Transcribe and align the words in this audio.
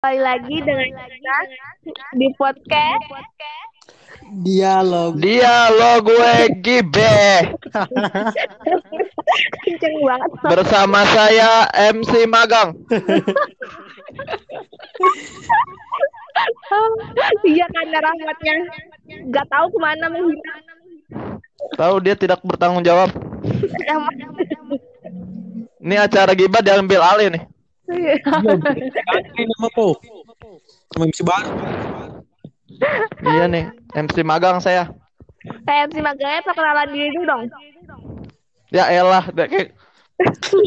kembali 0.00 0.24
lagi 0.24 0.56
dengan 0.64 0.96
kita 0.96 1.36
di 2.16 2.32
podcast 2.40 3.04
Dialog. 4.40 5.20
Dialog 5.20 6.08
gue 6.08 6.56
gibe 6.64 7.36
kenceng 9.60 9.96
banget 10.00 10.32
bersama 10.40 11.04
saya 11.04 11.68
MC 11.92 12.24
Magang. 12.32 12.80
iya 17.44 17.68
karena 17.68 18.00
rahmatnya 18.00 18.54
nggak 19.28 19.46
tahu 19.52 19.68
ke 19.68 19.78
mana 19.84 20.08
menghilang 20.08 20.64
Tahu 21.76 22.00
dia 22.00 22.16
tidak 22.16 22.40
bertanggung 22.40 22.88
jawab. 22.88 23.12
Ini 25.84 26.08
acara 26.08 26.32
gibah 26.32 26.64
diambil 26.64 27.04
alih 27.04 27.36
nih. 27.36 27.59
Ganti 27.90 29.40
nama 29.46 29.68
po. 29.70 29.98
Sama 30.90 31.04
MC 31.06 31.20
baru. 31.22 31.50
Iya 33.20 33.44
nih, 33.46 33.64
MC 33.92 34.16
Magang 34.22 34.58
saya. 34.58 34.90
kayak 35.40 35.88
MC 35.88 35.96
Maganya 35.98 36.44
perkenalan 36.44 36.92
diri 36.92 37.08
dulu 37.10 37.24
dong 37.24 37.42
Ya 38.68 38.92
elah, 38.92 39.24
da- 39.30 39.48
kayak- 39.48 39.72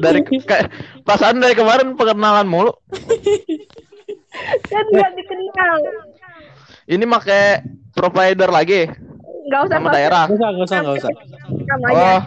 dari 0.02 0.20
kayak 0.50 0.73
perasaan 1.05 1.38
dari 1.38 1.54
kemarin 1.54 1.94
perkenalan 1.94 2.50
mulu. 2.50 2.73
kan 4.64 4.86
nggak 4.90 5.09
dikenal 5.14 5.78
Ini 6.84 7.05
pakai 7.08 7.44
provider 7.94 8.50
lagi 8.50 8.90
nggak 9.44 9.62
usah 9.62 9.78
sama 9.78 9.90
daerah. 9.92 10.26
Gak 10.26 10.36
usah, 10.36 10.50
gak 10.50 10.66
usah, 10.66 10.78
gak 10.81 10.95
usah. 10.98 11.12
Oh. 11.94 12.22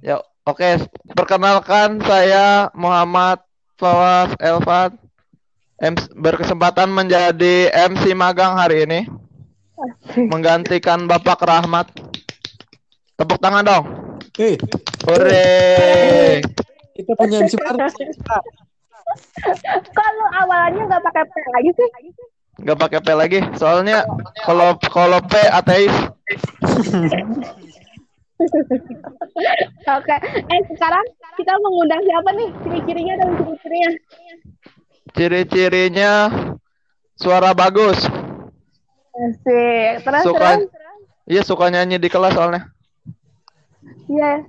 Ya, 0.00 0.16
oke. 0.42 0.70
Perkenalkan 1.12 2.00
saya 2.00 2.72
Muhammad 2.72 3.44
Fawaz 3.80 4.36
Elfat. 4.36 4.92
MC 5.80 6.12
berkesempatan 6.12 6.92
menjadi 6.92 7.72
MC 7.88 8.12
magang 8.12 8.52
hari 8.52 8.84
ini. 8.84 9.08
Menggantikan 10.28 11.08
Bapak 11.08 11.40
Rahmat. 11.40 11.88
Tepuk 13.16 13.40
tangan 13.40 13.64
dong. 13.64 13.84
Eh, 14.36 14.56
Hore. 15.08 16.44
kita 16.92 17.12
punya 17.16 17.40
MC 17.44 17.56
baru. 17.56 17.88
kalau 19.96 20.26
awalnya 20.44 20.84
nggak 20.84 21.02
pakai 21.02 21.24
P 21.24 21.34
lagi 21.50 21.70
sih 21.76 21.88
Gak 22.60 22.76
pakai 22.76 23.00
P 23.00 23.08
lagi. 23.16 23.40
Soalnya 23.56 24.04
kalau 24.44 24.76
kalau 24.76 25.24
P 25.24 25.32
ateis. 25.48 25.96
oke 30.00 30.16
eh 30.48 30.60
sekarang 30.72 31.04
kita 31.36 31.52
mengundang 31.60 32.00
siapa 32.04 32.30
nih 32.34 32.48
ciri-cirinya 32.64 33.14
dan 33.20 33.28
ciri-cirinya 33.36 33.90
Ciri-cirinya 35.10 36.12
suara 37.18 37.50
bagus. 37.50 37.98
Asik. 39.10 40.06
Terus, 40.06 40.22
Suka 40.22 40.50
terus? 40.62 40.70
Iya 41.30 41.42
suka 41.46 41.66
nyanyi 41.70 41.98
di 41.98 42.08
kelas 42.10 42.34
soalnya. 42.34 42.70
Iya. 44.06 44.46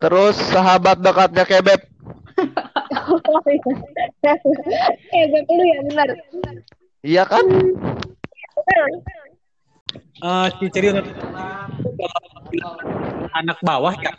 Terus 0.00 0.36
sahabat 0.52 1.00
dekatnya 1.00 1.44
Kebeb. 1.48 1.80
Oh, 3.04 3.40
iya. 3.50 4.32
gue 5.28 5.42
dulu 5.44 5.62
ya, 5.64 5.78
benar. 5.86 6.08
Iya 7.04 7.22
kan? 7.28 7.44
Benar. 7.44 8.90
Eh, 10.24 10.46
ciri-ciri 10.56 10.88
anak 13.34 13.58
bawah 13.60 13.92
ya. 13.98 14.12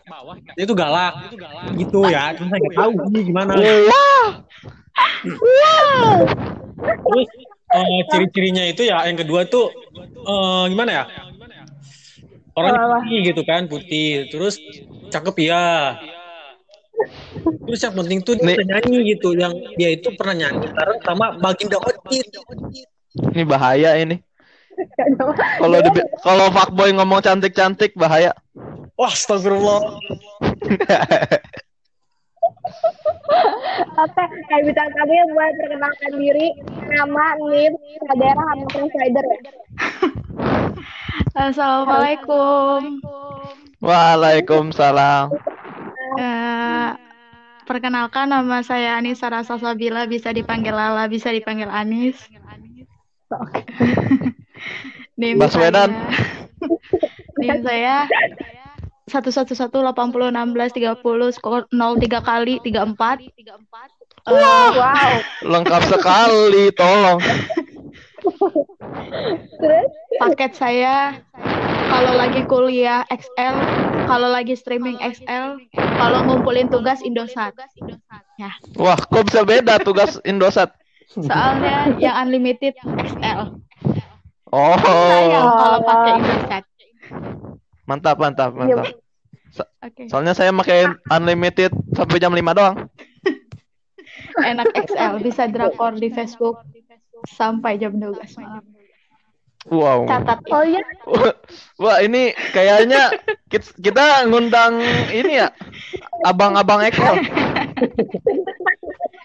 Dia 0.54 0.64
itu 0.68 0.76
galak. 0.78 1.14
Gitu 1.74 2.00
ya. 2.12 2.36
Cuma 2.38 2.54
saya 2.54 2.60
nggak 2.62 2.76
tahu 2.78 2.92
ini 3.10 3.20
gimana. 3.26 3.52
Terus 6.86 7.28
eh, 7.74 8.00
ciri-cirinya 8.12 8.64
itu 8.70 8.86
ya 8.86 9.02
yang 9.08 9.18
kedua 9.18 9.50
tuh 9.50 9.74
eh, 10.04 10.64
gimana 10.70 10.92
ya? 10.92 11.06
Apa? 12.56 12.72
putih 13.04 13.20
gitu 13.34 13.42
kan, 13.44 13.68
putih. 13.68 14.30
Terus 14.30 14.62
cakep 15.10 15.36
ya. 15.42 15.98
Terus 17.66 17.80
yang 17.82 17.96
penting 17.98 18.20
tuh 18.24 18.38
dia 18.40 18.62
nyanyi 18.62 19.16
gitu. 19.16 19.34
Yang 19.34 19.54
dia 19.76 19.90
itu 19.96 20.14
pernah 20.14 20.38
nyanyi 20.38 20.70
sama 21.04 21.36
Baginda 21.42 21.82
Ocit. 21.82 22.30
Ini 23.16 23.44
bahaya 23.48 23.96
ini. 24.00 24.20
Kalau 25.60 25.80
kalau 26.24 26.46
fuckboy 26.52 26.90
ngomong 26.96 27.22
cantik-cantik 27.24 27.96
bahaya. 27.96 28.32
Wah, 28.96 29.12
astagfirullah. 29.12 29.82
Oke, 33.96 34.24
kayak 34.52 34.64
bintang 34.68 34.90
tamu 34.92 35.14
yang 35.16 35.30
buat 35.34 35.54
perkenalkan 35.60 36.12
diri, 36.20 36.48
nama, 36.92 37.26
NIM, 37.48 37.74
daerah, 38.20 38.46
sama 38.54 38.66
provider. 38.72 39.26
Assalamualaikum. 41.48 43.04
Waalaikumsalam. 43.84 45.36
Eh, 46.16 46.90
perkenalkan 47.68 48.32
nama 48.32 48.64
saya 48.64 48.96
Anissa 49.00 49.28
Rasa 49.28 49.60
Sabila, 49.60 50.08
bisa 50.08 50.32
dipanggil 50.32 50.72
Lala, 50.72 51.08
bisa 51.12 51.32
dipanggil 51.36 51.68
Anis. 51.68 52.16
NIM 55.16 55.40
Baswedan. 55.40 55.90
saya- 55.92 56.10
NIM 57.42 57.58
saya 57.64 57.96
satu 59.06 59.30
satu 59.30 59.54
satu 59.54 59.86
delapan 59.86 60.10
puluh 60.10 60.34
enam 60.34 60.50
belas 60.52 60.74
tiga 60.74 60.98
puluh 60.98 61.30
nol 61.70 61.94
tiga 62.02 62.20
kali 62.20 62.58
tiga 62.66 62.84
empat. 62.84 63.22
Wow. 64.26 65.22
Lengkap 65.46 65.82
sekali, 65.86 66.74
tolong. 66.74 67.22
Terus, 69.62 69.90
Paket 70.18 70.52
saya 70.58 71.22
kalau 71.86 72.18
lagi 72.18 72.42
kuliah 72.50 73.06
XL, 73.14 73.56
kalau 74.10 74.34
lagi 74.34 74.58
streaming 74.58 74.98
XL, 74.98 75.62
kalau 75.78 76.26
ngumpulin 76.26 76.66
tugas 76.66 77.06
Indosat. 77.06 77.54
Ya, 78.42 78.58
Wah, 78.76 78.98
kok 78.98 79.30
bisa 79.30 79.46
beda 79.46 79.78
tugas 79.80 80.18
Indosat? 80.26 80.74
soalnya 81.06 81.94
yang 82.02 82.18
unlimited 82.26 82.74
XL. 82.82 83.62
Oh, 84.56 84.76
kalau 84.80 85.80
pakai 85.84 86.12
Indosat. 86.16 86.64
mantap, 87.84 88.16
mantap, 88.16 88.52
mantap. 88.56 88.88
Oke, 89.84 90.08
Soalnya 90.08 90.32
saya 90.32 90.56
pakai 90.56 90.88
unlimited 91.12 91.76
sampai 91.92 92.24
jam 92.24 92.32
5 92.32 92.56
doang. 92.56 92.88
enak 94.36 94.68
XL 94.88 95.20
bisa 95.24 95.48
drakor 95.48 95.96
di 95.96 96.12
Facebook 96.12 96.60
sampai 97.28 97.80
jam 97.80 97.96
12 98.00 98.16
malam. 98.40 98.64
Wow. 99.66 100.06
Catat 100.06 100.46
oh 100.54 100.62
iya, 100.62 100.78
Wah, 101.82 101.98
ini 102.06 102.38
kayaknya 102.54 103.10
kit- 103.50 103.74
kita 103.82 104.30
ngundang 104.30 104.78
ini 105.10 105.42
ya. 105.42 105.50
Abang-abang. 106.22 106.86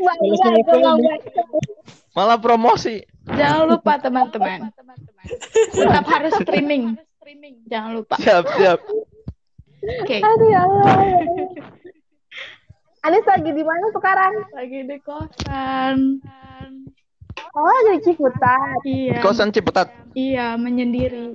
Wah, 0.00 0.16
iya. 0.24 0.48
Malah 2.16 2.40
promosi. 2.40 3.04
Jangan 3.28 3.68
lupa 3.68 4.00
teman-teman. 4.00 4.72
Tetap 5.76 6.06
harus 6.08 6.32
streaming. 6.40 6.96
Jangan 7.68 8.00
lupa. 8.00 8.16
Siap, 8.16 8.44
siap. 8.56 8.80
Oke. 9.80 10.18
Aduh, 10.24 10.48
ya 10.48 10.60
Allah. 10.64 10.88
Anis 13.00 13.24
lagi 13.24 13.50
di 13.52 13.64
mana 13.64 13.86
sekarang? 13.96 14.34
Lagi 14.52 14.78
di 14.84 14.96
kosan. 15.00 16.20
Oh, 17.50 17.78
di 17.90 17.98
Ciputat. 18.06 18.78
Iya. 18.86 19.18
Kosan 19.22 19.50
Ciputat. 19.50 19.90
Iya, 20.14 20.54
menyendiri. 20.54 21.34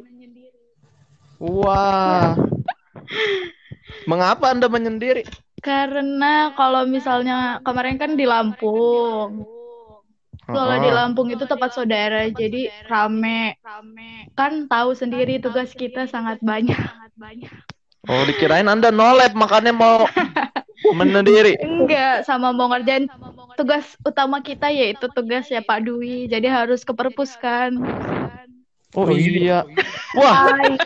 Wah. 1.44 2.40
Mengapa 4.08 4.56
Anda 4.56 4.72
menyendiri? 4.72 5.28
Karena 5.60 6.54
kalau 6.56 6.88
misalnya 6.88 7.60
kemarin 7.66 8.00
kan 8.00 8.16
di 8.16 8.24
Lampung. 8.24 9.44
Kalau 10.46 10.76
di 10.78 10.90
Oh. 10.94 10.96
Lampung 10.96 11.28
itu 11.34 11.44
tempat 11.50 11.74
saudara, 11.74 12.30
jadi 12.30 12.70
rame. 12.86 13.58
Kan 14.38 14.70
tahu 14.70 14.94
sendiri 14.94 15.42
tugas 15.42 15.74
kita 15.74 16.06
sangat 16.06 16.38
banyak. 16.46 16.78
Oh, 18.06 18.22
dikirain 18.30 18.70
Anda 18.70 18.94
nolep 18.94 19.34
makanya 19.34 19.74
mau 19.74 20.06
menyendiri. 21.00 21.58
Enggak, 21.66 22.30
sama 22.30 22.54
mau 22.54 22.70
ngerjain 22.70 23.10
tugas 23.56 23.96
utama 24.04 24.44
kita 24.44 24.70
yaitu 24.70 25.08
tugas 25.12 25.48
ya 25.50 25.64
Pak 25.64 25.88
Dwi. 25.88 26.28
Jadi 26.28 26.48
harus 26.48 26.84
ke 26.84 26.92
perpus 26.92 27.34
kan. 27.40 27.76
Oh 28.96 29.04
Oh, 29.04 29.12
iya. 29.12 29.68
iya. 29.68 29.84
Wah, 30.20 30.56
Ay, 30.56 30.80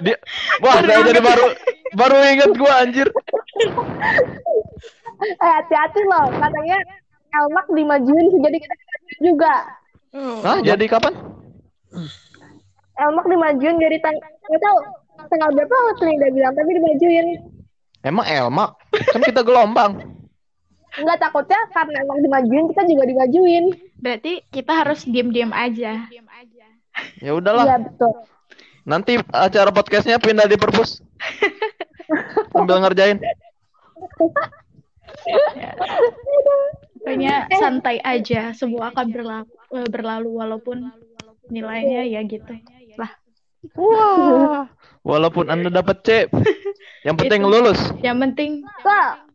dia 0.00 0.16
wah 0.64 0.80
saya 0.80 1.04
jadi 1.04 1.20
baru 1.20 1.52
baru 1.92 2.16
inget 2.32 2.50
gua 2.56 2.80
anjir. 2.80 3.04
eh, 5.20 5.52
hati-hati 5.60 6.00
loh, 6.08 6.32
katanya 6.32 6.80
Elmak 7.36 7.68
dimajuin 7.68 8.26
jadi 8.40 8.56
kita 8.56 8.74
juga. 9.20 9.54
Hah, 10.16 10.64
jadi 10.64 10.84
kapan? 10.88 11.12
Elmak 12.96 13.26
dimajuin 13.28 13.76
jadi 13.76 14.00
tang 14.00 14.16
nggak 14.16 14.60
tahu 14.64 14.78
tanggal 15.28 15.50
berapa 15.52 15.76
waktu 15.92 16.16
udah 16.16 16.30
bilang 16.32 16.52
tapi 16.56 16.70
dimajuin. 16.72 17.26
Emang 18.00 18.24
Elma? 18.24 18.72
Kan 19.12 19.20
kita 19.20 19.44
gelombang. 19.44 20.15
Enggak 20.96 21.18
takutnya 21.28 21.60
karena 21.72 21.96
emang 22.04 22.18
dimajuin 22.24 22.66
kita 22.72 22.82
juga 22.88 23.04
dimajuin. 23.04 23.64
Berarti 24.00 24.32
kita 24.48 24.72
harus 24.84 25.04
diam-diam 25.04 25.52
aja. 25.52 26.08
Ya 27.20 27.32
udahlah. 27.36 27.64
Iya 27.68 27.76
betul. 27.84 28.12
Nanti 28.86 29.12
acara 29.34 29.70
podcastnya 29.74 30.16
pindah 30.16 30.48
di 30.48 30.56
perpus. 30.56 31.02
Sambil 32.54 32.80
ngerjain. 32.80 33.18
Pokoknya 37.02 37.46
santai 37.58 37.98
aja, 38.02 38.54
semua 38.54 38.90
akan 38.94 39.06
berlalu, 39.10 39.50
berlalu 39.90 40.30
walaupun 40.38 40.90
nilainya 41.50 42.02
ya 42.06 42.22
gitu. 42.26 42.50
Lah, 42.98 43.10
Wah. 43.74 44.70
Walaupun 45.06 45.50
Anda 45.50 45.70
dapat 45.70 46.02
C, 46.02 46.08
yang 47.06 47.14
penting 47.18 47.46
lulus. 47.46 47.78
yang 48.02 48.18
penting 48.18 48.66
Kak, 48.82 49.25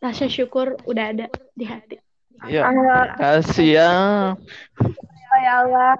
rasa 0.00 0.26
syukur 0.26 0.80
udah 0.88 1.04
ada 1.12 1.26
di 1.52 1.64
hati. 1.68 2.00
Iya. 2.48 2.64
ah, 2.64 3.06
Kasih 3.20 3.68
ya. 3.76 3.92
ya 5.44 5.52
Allah. 5.60 5.92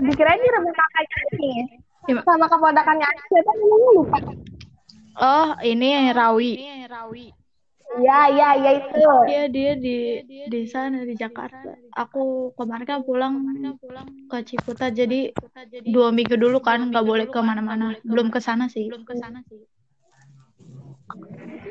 Dikirain 0.00 0.40
di 0.40 0.50
rumah 0.56 0.72
kakaknya 0.72 1.18
nih. 1.36 1.56
Iya. 2.06 2.20
Sama 2.24 2.46
keponakannya 2.48 3.06
aja, 3.06 3.22
siapa 3.28 3.50
namanya 3.52 3.88
lupa. 3.92 4.18
Oh, 5.16 5.48
ini 5.64 6.12
Rawi. 6.12 6.52
Iya, 7.96 8.20
iya, 8.28 8.48
iya 8.60 8.70
itu. 8.82 9.08
Iya 9.30 9.44
dia 9.48 9.72
di 9.76 9.96
di 10.48 10.60
sana 10.68 11.04
di 11.04 11.16
Jakarta. 11.16 11.76
Aku 11.96 12.52
kemarin 12.56 12.84
kan 12.84 13.00
pulang 13.04 13.34
ke 14.28 14.36
Ciputa 14.44 14.92
jadi 14.92 15.32
dua 15.88 16.12
minggu 16.12 16.36
dulu 16.36 16.60
kan 16.60 16.92
nggak 16.92 17.04
boleh 17.04 17.26
ke 17.28 17.40
mana-mana. 17.40 17.96
Belum 18.04 18.28
ke 18.28 18.40
sana 18.40 18.68
sih. 18.68 18.88
Belum 18.88 19.04
ke 19.08 19.16
sana 19.16 19.40
sih. 19.48 19.64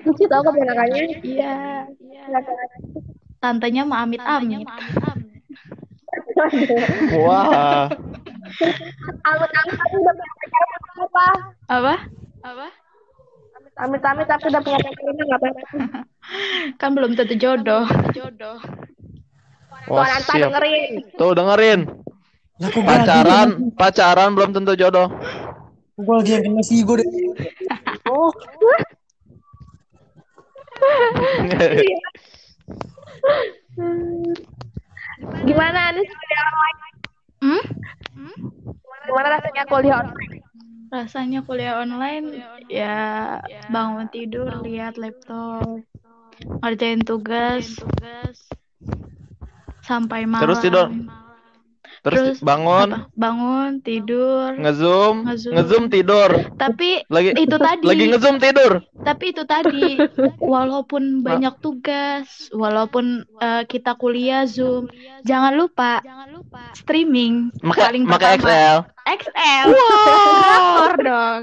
Lucu 0.06 0.24
tau 0.30 0.42
keponakannya. 0.46 1.04
Iya. 1.26 1.54
Tantenya 3.42 3.84
mah 3.84 4.06
amit-amit. 4.06 4.64
Wah. 7.20 7.90
Amit-amit 9.26 9.78
aku 9.82 9.96
udah 10.00 10.14
punya 10.14 10.34
pacar 10.40 10.64
apa? 10.96 11.26
Apa? 11.68 11.96
Apa? 12.46 12.68
Amit-amit 13.76 14.28
aku 14.30 14.46
udah 14.48 14.62
punya 14.64 14.80
pacar 14.80 15.04
nggak 15.12 15.40
apa-apa. 15.42 15.62
Kan 16.80 16.90
belum 16.96 17.18
tentu 17.18 17.36
jodoh. 17.36 17.84
Jodoh. 18.16 18.58
Wah, 19.86 20.18
siap. 20.18 20.50
dengerin. 20.50 20.92
Tuh 21.14 21.32
dengerin. 21.38 21.80
Gue 22.56 22.72
Pacaran, 22.88 23.50
pacaran 23.76 24.32
belum 24.32 24.56
tentu 24.56 24.74
jodoh. 24.80 25.12
gue 25.96 26.16
lagi 26.16 26.32
yang 26.40 26.44
kena 26.44 26.64
sigo 26.64 26.96
deh. 27.00 27.08
Oh, 28.06 28.30
gimana 35.46 35.80
Anis 35.94 36.10
kuliah 36.10 36.44
online? 36.50 36.80
Hmm? 37.42 37.64
Gimana 39.06 39.28
rasanya 39.38 39.64
kuliah 39.70 39.96
online? 40.02 40.36
Rasanya 40.90 41.40
kuliah 41.44 41.74
online 41.82 42.26
ya 42.72 42.98
bangun 43.70 44.08
tidur 44.10 44.50
lihat 44.64 44.98
laptop 44.98 45.84
ngerjain 46.62 47.02
tugas 47.06 47.80
sampai 49.86 50.26
malam. 50.26 50.50
Terus 50.50 50.60
tidur. 50.66 50.88
Terus, 52.06 52.38
bangun, 52.38 52.90
apa? 52.94 53.10
bangun 53.12 53.82
tidur. 53.82 54.54
ngezoom, 54.54 55.26
Ngezoom. 55.26 55.54
ngezoom 55.58 55.86
tidur. 55.90 56.30
Tapi 56.54 57.02
Lagi 57.10 57.34
itu 57.34 57.58
tadi. 57.58 57.82
lagi 57.82 58.04
ngezoom 58.08 58.38
tidur. 58.38 58.86
Tapi 58.96 59.26
itu 59.34 59.44
tadi, 59.44 59.98
walaupun 60.38 61.04
banyak 61.20 61.58
tugas, 61.60 62.30
walaupun 62.52 63.06
eh, 63.38 63.66
kita 63.66 63.94
kuliah 63.96 64.46
Zoom, 64.46 64.86
jangan 65.22 65.58
lupa 65.58 66.06
streaming 66.74 67.50
Maka 67.60 67.90
paling 67.90 68.04
maka 68.06 68.38
pertama. 68.38 68.46
XL. 68.46 68.78
XL. 69.08 69.68
Drakor 69.74 70.94
dong. 71.00 71.42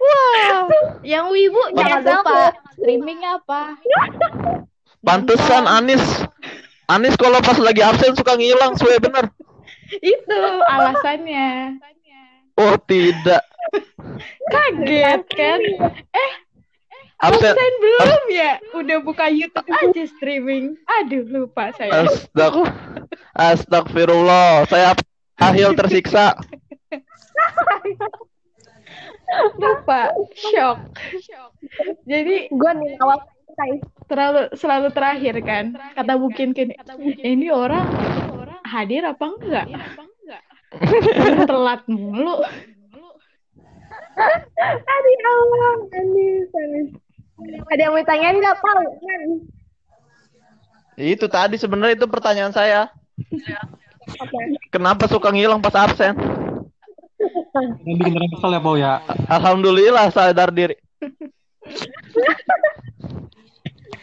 Wow. 0.00 0.64
Yang 1.02 1.26
wibu 1.28 1.62
jangan 1.70 2.00
Jangan 2.00 2.16
lupa 2.24 2.38
streaming 2.72 3.20
apa? 3.22 3.62
Pantesan 5.00 5.64
Anis. 5.66 6.04
Anis 6.90 7.14
kalau 7.14 7.38
pas 7.38 7.54
lagi 7.62 7.86
absen 7.86 8.18
suka 8.18 8.34
ngilang, 8.34 8.74
suwe 8.74 8.98
bener. 8.98 9.30
Itu 10.02 10.38
alasannya. 10.66 11.78
Oh 12.58 12.74
tidak. 12.82 13.46
Kaget 14.50 15.22
kan? 15.30 15.60
Eh, 16.10 16.32
Absen. 17.20 17.52
absen 17.54 17.72
belum 17.78 18.24
ya? 18.32 18.52
Udah 18.74 18.98
buka 19.06 19.30
YouTube 19.30 19.68
aja 19.70 20.04
streaming. 20.18 20.74
Aduh, 21.00 21.22
lupa 21.30 21.70
saya. 21.78 22.08
Astag 22.08 22.54
Astagfirullah. 23.38 24.66
Saya 24.66 24.98
ahil 25.38 25.76
tersiksa. 25.78 26.34
Lupa. 29.60 30.10
Shock. 30.34 30.78
Jadi 32.08 32.50
Gue 32.50 32.72
nih 32.82 32.98
awal. 32.98 33.20
Terlalu 34.10 34.42
selalu 34.56 34.88
terakhir 34.90 35.34
kan 35.44 35.64
kata 35.94 36.12
mungkin 36.18 36.52
gini 36.52 36.74
ini 37.22 37.48
orang 37.52 37.86
hadir 38.66 39.06
apa 39.06 39.24
enggak 39.26 39.66
telat 41.48 41.82
mulu 41.90 42.42
Aduh 44.20 45.12
ya 45.16 45.30
Allah, 45.32 45.74
Anis, 45.96 46.48
Anis. 46.52 46.88
Ada 47.72 47.88
yang 47.88 47.92
mau 47.96 48.02
ditanyain 48.04 48.36
nggak, 48.36 48.56
Pau? 48.60 48.84
Kan? 49.00 49.30
Itu 51.00 51.24
tadi 51.30 51.56
sebenarnya 51.56 51.96
itu 51.96 52.04
pertanyaan 52.04 52.52
saya. 52.52 52.92
Apa? 54.20 54.36
Kenapa 54.68 55.08
suka 55.08 55.32
ngilang 55.32 55.64
pas 55.64 55.72
absen? 55.72 56.12
Yang 57.88 57.96
bikin 57.96 58.16
orang 58.16 58.30
kesel 58.36 58.52
ya, 58.52 58.60
Pau 58.60 58.76
ya. 58.76 59.00
Alhamdulillah 59.30 60.12
sadar 60.12 60.52
diri. 60.52 60.76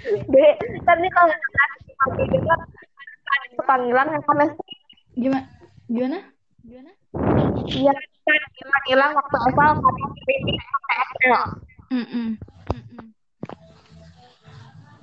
Kalau 0.87 1.27
nggak 1.27 1.69
pakai 1.97 2.25
juga 2.31 2.53
ada 3.27 3.63
panggilan 3.65 4.07
yang 4.13 4.23
kan 4.23 4.49
gimana 5.17 5.43
gimana 5.89 6.19
gimana 6.63 6.91
Iya, 7.67 7.91
kan 8.23 8.37
panggilan 8.69 9.11
waktu 9.17 9.37
asal 9.49 9.71
XL. 10.87 11.43
Mm-mm. 11.91 12.27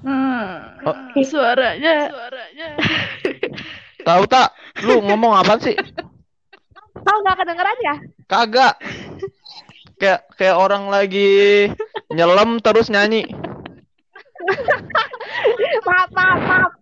Hmm, 0.05 0.49
Oh. 0.85 0.97
suaranya 1.25 2.13
suaranya 2.13 2.69
Tahu 4.07 4.23
tak? 4.29 4.53
Lu 4.85 5.01
ngomong 5.01 5.33
apa 5.33 5.57
sih? 5.65 5.73
Tahu 6.93 7.19
nggak 7.25 7.37
kedengeran 7.41 7.79
ya? 7.81 7.95
Kagak. 8.29 8.75
Kayak 9.97 10.29
kayak 10.37 10.61
orang 10.61 10.93
lagi 10.93 11.73
nyelam 12.13 12.61
terus 12.61 12.93
nyanyi. 12.93 13.25
maaf, 15.85 16.09
maaf, 16.11 16.41
maaf. 16.43 16.73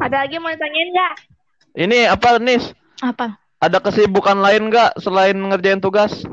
Ada 0.00 0.16
lagi 0.26 0.36
mau 0.38 0.50
ditanyain 0.50 0.88
nggak? 0.90 1.14
Ini 1.76 1.98
apa 2.08 2.38
Nis? 2.38 2.72
apa 2.96 3.36
Ada 3.60 3.80
kesibukan 3.80 4.40
lain 4.40 4.72
nggak 4.72 4.96
selain 4.98 5.36
ngerjain 5.36 5.80
tugas 5.80 6.24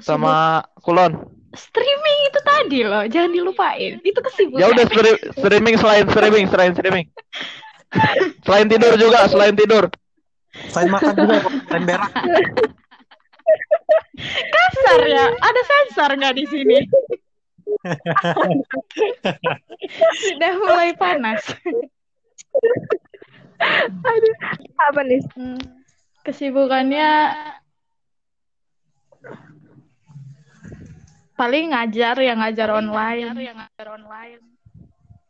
sama 0.00 0.64
Kulon? 0.80 1.16
streaming 1.48 2.18
itu 2.28 2.40
tadi 2.44 2.80
loh 2.84 3.08
jangan 3.08 3.32
dilupain 3.32 3.96
itu 4.04 4.20
kesibukan 4.20 4.60
Ya 4.60 4.68
udah 4.68 4.84
stri- 4.84 5.22
streaming 5.32 5.76
selain 5.80 6.04
streaming, 6.06 6.44
selain 6.46 6.72
streaming. 6.76 7.06
Selain 8.44 8.68
tidur 8.68 8.92
juga, 9.00 9.24
selain 9.26 9.56
tidur. 9.56 9.88
Selain 10.68 10.92
makan 10.92 11.14
juga, 11.16 11.38
selain 11.66 11.84
berak. 11.88 12.10
kasar 14.52 15.00
ya 15.08 15.24
ada 15.32 15.60
sensor 15.64 16.10
nggak 16.14 16.34
di 16.36 16.44
sini 16.46 16.76
sudah 20.22 20.52
mulai 20.58 20.90
panas 20.98 21.42
Aduh, 23.58 24.34
apa 24.78 25.00
nih? 25.02 25.18
Hmm, 25.34 25.58
kesibukannya 26.22 27.10
paling 31.38 31.70
ngajar 31.70 32.18
yang 32.18 32.42
ngajar 32.42 32.68
online 32.74 33.30
yang 33.38 33.54
ngajar 33.58 33.86
online 33.94 34.42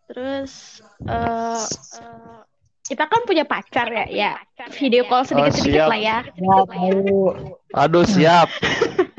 terus 0.08 0.80
eh 1.04 1.60
eh, 2.00 2.40
kita 2.88 3.04
kan 3.04 3.28
punya 3.28 3.44
pacar 3.44 3.92
ya 3.92 4.08
ya 4.08 4.32
video 4.72 5.04
call 5.04 5.28
sedikit 5.28 5.52
sedikit 5.52 5.84
siap. 5.84 5.92
lah 5.92 6.00
ya 6.00 6.18
Ya. 6.40 6.64
Aduh, 7.84 8.08
siap. 8.08 8.48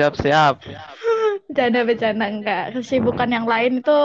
Siap, 0.00 0.14
siap. 0.16 0.56
bercanda 1.50 1.80
bercanda 1.84 2.26
enggak 2.30 2.64
kesibukan 2.78 3.28
yang 3.28 3.44
lain 3.44 3.84
itu 3.84 4.00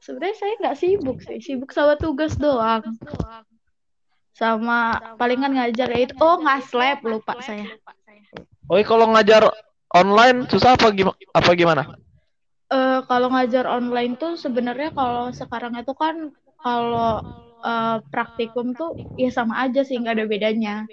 sebenarnya 0.00 0.36
saya 0.38 0.52
nggak 0.62 0.78
sibuk 0.78 1.18
sih 1.20 1.38
sibuk 1.42 1.70
sama 1.74 1.98
tugas 1.98 2.38
doang 2.38 2.86
sama 4.32 5.02
palingan 5.20 5.52
ngajar 5.58 5.90
ya 5.90 6.06
itu 6.06 6.14
oh 6.16 6.38
ngaslab 6.40 7.02
lupa 7.04 7.36
saya 7.44 7.66
Oh, 8.72 8.80
kalau 8.88 9.12
ngajar 9.12 9.52
online 9.92 10.48
susah 10.48 10.80
apa 10.80 10.88
gimana? 10.96 11.12
Apa 11.36 11.52
gimana? 11.52 11.82
Eh, 12.72 13.00
kalau 13.04 13.28
ngajar 13.28 13.68
online 13.68 14.16
tuh 14.16 14.40
sebenarnya 14.40 14.96
kalau 14.96 15.28
sekarang 15.28 15.76
itu 15.76 15.92
kan 15.92 16.32
kalau 16.56 17.20
eh, 17.60 17.98
praktikum 18.08 18.72
tuh 18.72 18.96
ya 19.20 19.28
sama 19.28 19.60
aja 19.68 19.84
sih 19.84 20.00
nggak 20.00 20.16
ada 20.16 20.24
bedanya. 20.24 20.88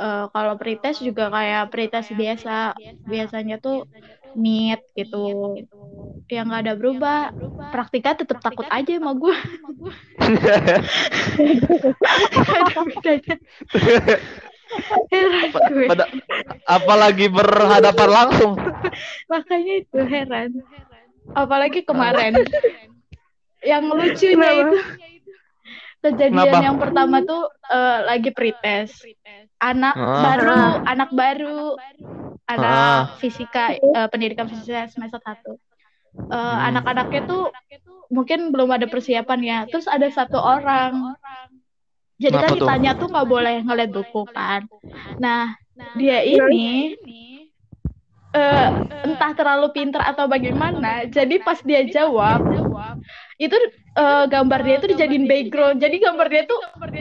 Eh, 0.00 0.24
kalau 0.32 0.56
pretest 0.56 1.04
juga 1.04 1.28
kayak 1.28 1.68
pretest 1.68 2.08
biasa, 2.16 2.72
biasanya 3.04 3.60
tuh 3.60 3.84
meet 4.32 4.80
gitu. 4.96 5.60
Ya 6.32 6.40
nggak 6.48 6.60
ada 6.64 6.74
berubah. 6.78 7.36
Praktika 7.68 8.16
tetap 8.16 8.40
takut 8.40 8.64
aja 8.72 8.96
sama 8.96 9.12
gue. 9.12 9.36
Heran 15.12 15.50
gue. 15.52 15.86
Pada 15.90 16.04
apalagi 16.64 17.26
berhadapan 17.28 18.08
langsung. 18.08 18.56
Makanya 19.28 19.74
itu 19.84 19.98
heran. 20.00 20.50
Apalagi 21.36 21.84
kemarin. 21.84 22.40
Yang 23.60 23.84
lucunya 23.92 24.50
itu 24.64 24.76
kejadian 26.00 26.48
Kenapa? 26.48 26.64
yang 26.64 26.76
pertama 26.80 27.16
tuh 27.22 27.42
eh, 27.68 27.98
lagi 28.08 28.30
pretest. 28.32 29.04
Anak 29.60 29.94
Ah. 29.94 30.20
baru, 30.24 30.60
anak 30.88 31.10
baru, 31.12 31.64
anak 32.48 32.72
Ah. 32.72 33.00
fisika 33.20 33.76
eh, 33.76 34.08
pendidikan 34.08 34.48
fisika 34.48 34.88
semester 34.88 35.20
1. 35.20 35.56
Eh, 36.10 36.56
anak-anaknya 36.66 37.22
tuh 37.24 37.52
mungkin 38.10 38.50
belum 38.50 38.72
ada 38.74 38.90
persiapan 38.90 39.40
ya. 39.44 39.58
Terus 39.68 39.86
ada 39.86 40.08
satu 40.10 40.40
orang. 40.40 41.14
Jadi 42.20 42.36
kan 42.36 42.52
Kenapa 42.52 42.56
ditanya 42.60 42.90
tuh 43.00 43.08
nggak 43.08 43.28
boleh 43.28 43.56
ngeliat 43.64 43.90
buku 43.92 44.22
kan. 44.28 44.68
Nah, 45.16 45.56
dia 45.96 46.20
ini 46.20 46.96
eh, 48.34 48.68
entah 49.06 49.32
terlalu 49.34 49.66
pintar 49.74 50.02
atau 50.06 50.26
bagaimana. 50.30 51.06
Jadi 51.08 51.40
pas 51.42 51.58
dia 51.62 51.82
jawab, 51.86 52.46
itu 53.40 53.56
eh, 53.96 54.24
gambar 54.28 54.60
dia 54.62 54.76
tuh 54.78 54.88
dijadiin 54.92 55.24
background. 55.26 55.80
Jadi 55.80 55.96
gambar 55.98 56.26
dia 56.28 56.42
tuh 56.46 56.60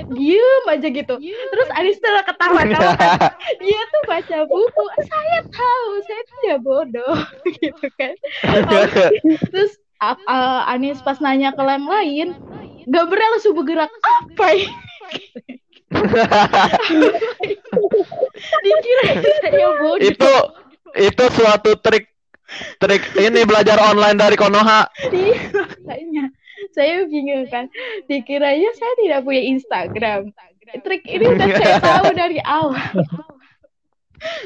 diem 0.09 0.65
aja 0.65 0.87
gitu. 0.89 1.15
Terus 1.21 1.69
Anis 1.75 1.99
tuh 2.01 2.09
ketawa-tawa. 2.25 2.95
Dia 3.61 3.81
tuh 3.91 4.01
baca 4.07 4.37
buku. 4.47 4.85
Saya 5.05 5.39
tahu, 5.51 5.89
saya 6.07 6.21
tidak 6.23 6.57
bodoh 6.63 7.17
gitu 7.59 7.87
kan. 7.99 8.15
Terus 9.51 9.71
a- 9.99 10.65
Anis 10.71 11.03
pas 11.03 11.19
nanya 11.19 11.51
ke 11.53 11.61
yang 11.61 11.85
lain, 11.85 12.29
gambarnya 12.87 13.29
langsung 13.37 13.53
bergerak. 13.53 13.91
Apa 13.91 14.47
ini? 14.55 14.71
Dikira 18.63 19.03
saya 19.19 19.67
bodoh. 19.81 19.97
itu 19.99 20.33
itu 20.97 21.23
suatu 21.33 21.77
trik 21.79 22.09
trik 22.81 23.03
ini 23.21 23.45
belajar 23.45 23.77
online 23.77 24.17
dari 24.17 24.35
Konoha. 24.39 24.89
Iya, 25.13 25.37
makanya 25.85 26.25
saya 26.73 27.05
bingung 27.05 27.45
kan. 27.49 27.69
Dikiranya 28.09 28.69
saya 28.75 28.93
tidak 28.99 29.19
punya 29.25 29.43
Instagram. 29.53 30.21
Trik 30.69 31.03
ini 31.05 31.25
udah 31.25 31.47
saya 31.61 31.77
tahu 31.81 32.07
dari 32.13 32.39
awal. 32.41 32.89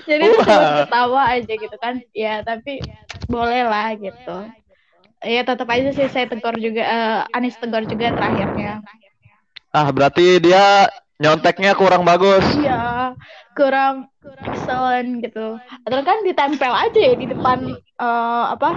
Jadi 0.06 0.24
itu 0.30 0.38
cuma 0.46 0.86
ketawa 0.86 1.22
aja 1.34 1.54
gitu 1.54 1.78
kan. 1.82 1.96
Ya, 2.14 2.46
tapi 2.46 2.84
boleh 3.26 3.64
lah 3.66 3.96
gitu. 3.98 4.38
Ya 5.24 5.42
tetap 5.48 5.68
aja 5.72 5.90
sih 5.96 6.12
saya 6.12 6.28
tegur 6.28 6.60
juga 6.60 6.84
eh, 6.84 7.20
Anis 7.32 7.56
tegur 7.56 7.88
juga 7.88 8.12
terakhirnya. 8.12 8.84
Ah, 9.74 9.90
berarti 9.90 10.38
dia 10.44 10.92
nyonteknya 11.18 11.74
kurang 11.74 12.04
bagus. 12.04 12.44
Iya, 12.60 13.16
kurang 13.56 14.12
excellent 14.64 15.10
gitu. 15.20 15.48
Atau 15.84 16.00
kan 16.02 16.18
ditempel 16.24 16.72
aja 16.72 17.00
ya 17.00 17.14
di 17.14 17.28
depan 17.28 17.58
eh, 17.78 18.46
apa? 18.56 18.70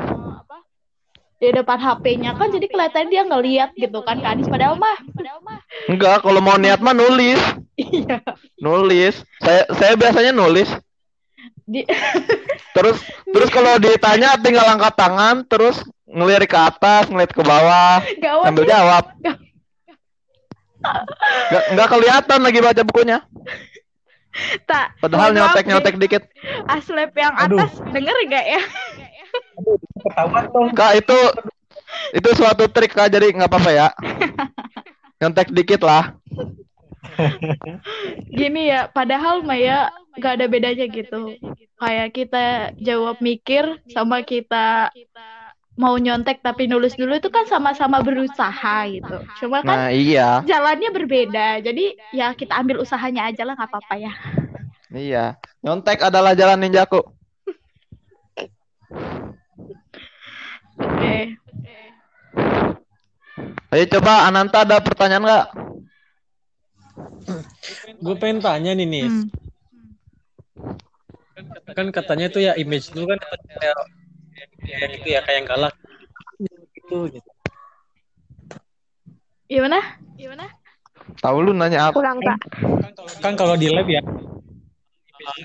Di 1.37 1.53
depan 1.53 1.77
HP-nya 1.77 2.33
kan 2.33 2.49
jadi 2.49 2.65
kelihatan 2.65 3.13
dia 3.13 3.23
ngeliat 3.23 3.77
gitu 3.77 4.01
kan 4.01 4.25
ke 4.25 4.27
Anis 4.27 4.49
padahal 4.49 4.81
mah 4.81 4.97
padahal 5.13 5.45
mah 5.45 5.61
Enggak, 5.85 6.25
kalau 6.25 6.41
mau 6.41 6.57
niat 6.57 6.81
mah 6.81 6.97
nulis. 6.97 7.39
iya 7.77 8.25
Nulis. 8.57 9.21
Saya 9.45 9.69
saya 9.77 9.93
biasanya 9.95 10.33
nulis. 10.33 10.73
di 11.67 11.85
Terus 12.77 12.99
terus 13.33 13.51
kalau 13.53 13.77
ditanya 13.77 14.39
tinggal 14.41 14.65
angkat 14.65 14.95
tangan, 14.97 15.45
terus 15.49 15.81
ngelirik 16.09 16.53
ke 16.53 16.59
atas, 16.61 17.09
ngeliat 17.09 17.33
ke 17.33 17.43
bawah, 17.43 18.01
gawat 18.21 18.45
sambil 18.49 18.65
ya. 18.65 18.71
jawab. 18.77 19.05
Nggak, 21.51 21.65
nggak 21.75 21.89
kelihatan 21.89 22.39
lagi 22.45 22.59
baca 22.63 22.83
bukunya. 22.85 23.19
Tak 24.69 24.93
Padahal 25.01 25.33
nyontek 25.33 25.65
nih, 25.67 26.01
dikit. 26.01 26.23
aslep 26.69 27.13
yang 27.17 27.35
atas 27.37 27.81
denger 27.93 28.17
gak 28.29 28.47
ya 28.47 28.63
Ketahuan 30.07 30.45
dong. 30.53 30.69
Kak 30.77 30.93
itu 31.03 31.19
itu 32.15 32.29
suatu 32.37 32.69
trik 32.71 32.93
kak 32.95 33.11
jadi 33.11 33.33
nggak 33.35 33.51
apa-apa 33.51 33.71
ya. 33.73 33.89
Nyontek 35.23 35.51
dikit 35.51 35.83
lah. 35.83 36.15
gini 38.29 38.69
ya 38.69 38.93
padahal 38.93 39.41
Maya 39.41 39.89
gak 40.21 40.37
ada 40.37 40.47
bedanya 40.53 40.85
gitu 40.85 41.33
kayak 41.81 42.13
kita 42.13 42.77
jawab 42.77 43.21
mikir 43.25 43.81
sama 43.89 44.21
kita 44.21 44.93
mau 45.77 45.95
nyontek 46.01 46.41
tapi 46.41 46.65
nulis 46.65 46.97
dulu 46.97 47.21
itu 47.21 47.29
kan 47.29 47.45
sama-sama 47.45 48.01
berusaha 48.01 48.89
gitu 48.89 49.17
cuma 49.45 49.61
kan 49.61 49.77
Nah 49.77 49.91
iya 49.93 50.41
jalannya 50.43 50.89
berbeda 50.89 51.61
jadi 51.61 51.85
ya 52.17 52.33
kita 52.33 52.57
ambil 52.57 52.81
usahanya 52.81 53.29
aja 53.29 53.45
lah 53.45 53.55
nggak 53.55 53.69
apa-apa 53.69 53.95
ya 54.01 54.13
iya. 54.97 55.37
Nyontek 55.67 55.99
adalah 55.99 56.39
jalan 56.39 56.63
ninjaku. 56.63 57.03
oke 60.79 61.17
Ayo 63.75 63.85
coba 63.99 64.31
Ananta 64.31 64.63
ada 64.63 64.79
pertanyaan 64.79 65.27
nggak? 65.27 65.47
Gue 67.99 68.15
pengen 68.15 68.39
tanya 68.39 68.79
nih 68.79 68.87
nih. 68.87 69.07
Hmm. 69.11 69.27
Kan 71.75 71.91
katanya 71.91 72.31
tuh 72.31 72.47
ya 72.47 72.55
image 72.55 72.95
dulu 72.95 73.11
kan 73.11 73.19
kayak 73.59 73.75
kayak 74.67 74.89
gitu 74.99 75.09
ya 75.15 75.21
kayak 75.23 75.37
yang 75.43 75.49
galak. 75.49 75.75
Gitu 76.75 76.99
gitu. 77.19 77.31
gimana 79.47 79.79
gimana 80.19 80.51
Tahu 81.23 81.39
lu 81.39 81.55
nanya 81.55 81.91
apa? 81.91 81.95
Kurang 81.95 82.19
tak? 82.19 82.39
Kan 83.23 83.39
kalau 83.39 83.55
di 83.55 83.71
lab 83.71 83.87
ya 83.87 84.03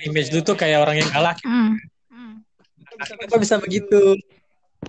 image 0.05 0.29
dulu 0.33 0.53
tuh 0.53 0.57
kayak 0.57 0.81
orang 0.83 0.95
yang 1.01 1.09
galak. 1.13 1.37
hmm. 1.45 1.73
Kenapa 3.01 3.37
bisa 3.41 3.57
begitu? 3.57 4.17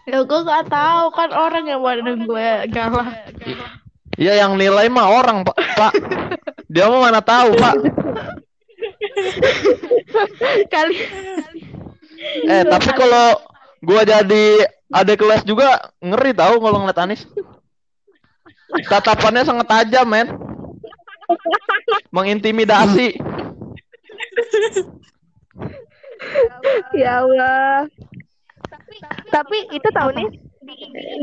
ya 0.09 0.25
gue 0.25 0.41
gak 0.49 0.73
tahu 0.73 1.13
kan 1.13 1.29
orang 1.37 1.69
yang 1.69 1.85
mandang 1.85 2.25
gue 2.25 2.49
galak 2.73 3.13
Iya 4.17 4.41
yang 4.45 4.57
nilai 4.61 4.93
mah 4.93 5.09
orang 5.09 5.45
pak. 5.45 5.57
Pak. 5.57 5.93
Dia 6.69 6.89
mah 6.89 7.01
mana 7.01 7.21
tahu 7.25 7.57
pak. 7.57 7.75
kali 10.73 10.97
Eh 12.45 12.63
tapi 12.69 12.91
kalau 12.93 13.41
gua 13.83 14.07
jadi 14.07 14.45
adik 14.93 15.19
kelas 15.19 15.43
juga 15.43 15.91
ngeri 15.99 16.33
tahu 16.33 16.63
kalau 16.63 16.79
ngeliat 16.83 17.03
Anis. 17.03 17.27
Tatapannya 18.89 19.45
sangat 19.45 19.67
tajam 19.69 20.07
men. 20.09 20.33
Mengintimidasi. 22.15 23.21
Ya 26.97 27.21
Allah. 27.21 27.91
Tapi 29.29 29.57
itu 29.75 29.89
tahu 29.93 30.11
nih 30.15 30.29
di, 30.63 30.75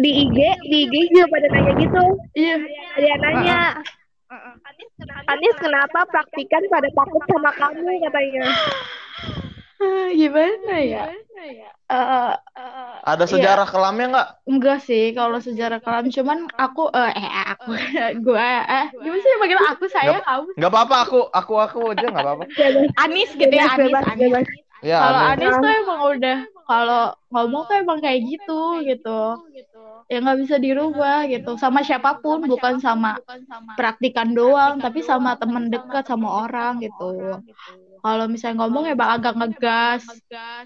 di 0.04 0.12
IG, 0.28 0.38
di 0.68 0.78
IG 0.86 0.94
juga 1.16 1.26
pada 1.32 1.48
nanya 1.54 1.74
gitu. 1.80 2.04
iya 2.36 2.56
Ada 3.00 3.08
yang 3.08 3.22
nanya. 3.24 3.60
Anis 5.30 5.56
kenapa 5.58 6.06
praktikan 6.10 6.62
pada 6.70 6.90
takut 6.94 7.24
sama 7.30 7.52
kamu 7.58 7.90
katanya. 8.06 8.46
Ah, 9.80 10.08
gimana 10.12 10.76
ya 10.84 11.04
Eh, 11.90 12.34
Ada 13.02 13.26
sejarah 13.26 13.66
kelamnya 13.66 14.06
nggak? 14.14 14.28
Enggak 14.46 14.80
sih 14.86 15.16
kalau 15.18 15.40
sejarah 15.42 15.80
kelam 15.82 16.06
cuman 16.12 16.46
aku 16.54 16.92
eh, 16.94 17.12
eh 17.16 17.32
aku 17.56 17.72
gua 18.28 18.50
eh 18.68 18.86
gimana 18.94 19.22
sih 19.24 19.40
panggil 19.42 19.60
aku 19.64 19.86
saya 19.90 20.20
Nggak- 20.20 20.26
kamu 20.28 20.68
apa-apa 20.70 20.96
aku 21.08 21.20
aku 21.32 21.54
aku 21.58 21.80
aja 21.96 22.06
nggak 22.12 22.22
apa-apa. 22.28 22.44
Anis 23.02 23.30
gitu 23.34 23.50
ya 23.56 23.66
Anis 23.74 23.96
Anis. 24.06 24.32
Ya. 24.84 25.00
kalau 25.02 25.22
Anis. 25.34 25.50
Anis 25.50 25.56
tuh 25.64 25.72
emang 25.82 26.00
udah 26.14 26.38
kalau 26.70 27.18
ngomong 27.34 27.66
tuh 27.66 27.76
emang 27.82 27.98
kayak 27.98 28.22
gitu 28.30 28.86
gitu. 28.86 29.42
Ya 30.06 30.22
nggak 30.22 30.40
bisa 30.46 30.56
dirubah 30.62 31.26
gitu. 31.26 31.58
Sama 31.58 31.82
siapa 31.82 32.22
pun 32.22 32.46
bukan 32.46 32.78
sama 32.78 33.18
praktikan 33.74 34.38
doang 34.38 34.78
tapi 34.78 35.02
sama 35.02 35.34
temen 35.42 35.74
dekat 35.74 36.06
sama 36.06 36.46
orang 36.46 36.78
gitu. 36.86 37.42
kalau 38.00 38.32
misalnya 38.32 38.64
ngomong 38.64 38.88
emang 38.88 39.10
agak 39.20 39.34
ngegas 39.36 40.08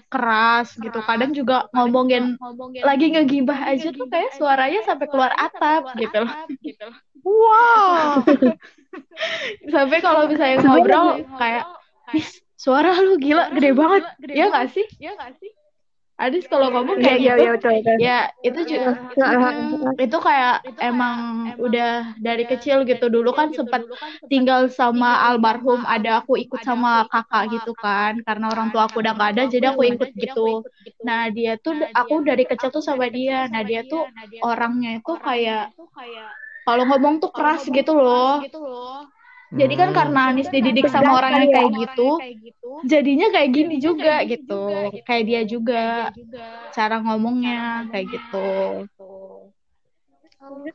keras 0.06 0.78
gitu. 0.78 1.02
kadang 1.02 1.34
juga 1.34 1.66
ngomongin 1.74 2.38
lagi 2.78 3.10
ngegibah 3.10 3.74
aja 3.74 3.90
tuh 3.90 4.06
kayak 4.06 4.38
suaranya 4.38 4.86
sampai 4.86 5.06
keluar 5.10 5.34
atap 5.34 5.82
gitu 5.98 6.22
loh. 6.22 6.36
wow! 7.26 8.22
Sampai 9.74 9.98
kalau 10.04 10.30
misalnya 10.30 10.62
ngobrol 10.62 11.26
kayak 11.40 11.64
suara 12.54 12.94
lu 13.02 13.18
gila 13.18 13.50
gede 13.50 13.70
banget. 13.74 14.02
ya 14.30 14.44
nggak 14.52 14.66
sih? 14.70 14.86
Ya 15.02 15.16
nggak 15.18 15.34
sih 15.42 15.50
Adis 16.14 16.46
kalau 16.46 16.70
ngomong 16.70 16.98
Iya 17.00 17.06
kayak 17.06 17.18
iya 17.22 17.32
gitu 17.34 17.42
iya 17.42 17.50
betul 17.54 17.70
betul. 17.82 17.96
ya 18.06 18.16
itu 18.46 18.60
juga 18.70 18.90
itu 20.04 20.16
kayak 20.26 20.54
emang 20.78 21.18
udah 21.58 21.86
dari 22.26 22.44
kecil 22.50 22.76
gitu. 22.90 23.04
Dulu 23.10 23.30
kan 23.38 23.48
sempat 23.58 23.82
tinggal 24.30 24.70
sama 24.70 25.08
almarhum 25.26 25.82
ada 25.94 26.22
aku 26.22 26.32
ikut 26.38 26.60
sama 26.62 27.06
kakak 27.10 27.42
gitu 27.58 27.70
kan. 27.84 28.12
Karena 28.26 28.46
orang 28.54 28.68
tua 28.72 28.86
aku 28.88 29.02
udah 29.02 29.12
nggak 29.16 29.30
ada 29.34 29.42
jadi 29.50 29.66
aku 29.74 29.82
ikut 29.92 30.10
gitu. 30.14 30.62
Nah 31.06 31.20
dia 31.34 31.58
tuh 31.64 31.74
aku 32.00 32.22
dari 32.28 32.44
kecil 32.50 32.70
tuh 32.74 32.82
sama 32.88 33.06
dia. 33.10 33.50
Nah 33.52 33.62
dia 33.68 33.80
tuh 33.86 34.06
orangnya 34.44 34.90
itu 34.98 35.12
kayak 35.26 35.74
kalau 36.66 36.84
ngomong 36.88 37.14
tuh 37.22 37.30
keras 37.36 37.62
gitu 37.76 37.92
loh 37.98 38.44
jadi 39.60 39.74
kan 39.80 39.88
Hmm. 39.90 39.98
karena 39.98 40.20
Anis 40.30 40.48
dididik 40.54 40.86
sama 40.90 41.10
orang 41.18 41.32
yang 41.42 41.50
kayak 41.54 41.70
gitu 41.82 42.08
jadinya 42.84 43.26
kayak 43.34 43.50
gini 43.56 43.74
juga 43.86 44.14
gitu. 44.32 44.62
kayak 45.06 45.24
dia 45.28 45.40
juga 45.48 45.82
cara 46.76 46.94
ngomongnya 47.04 47.88
kayak 47.90 48.06
gitu. 48.14 48.36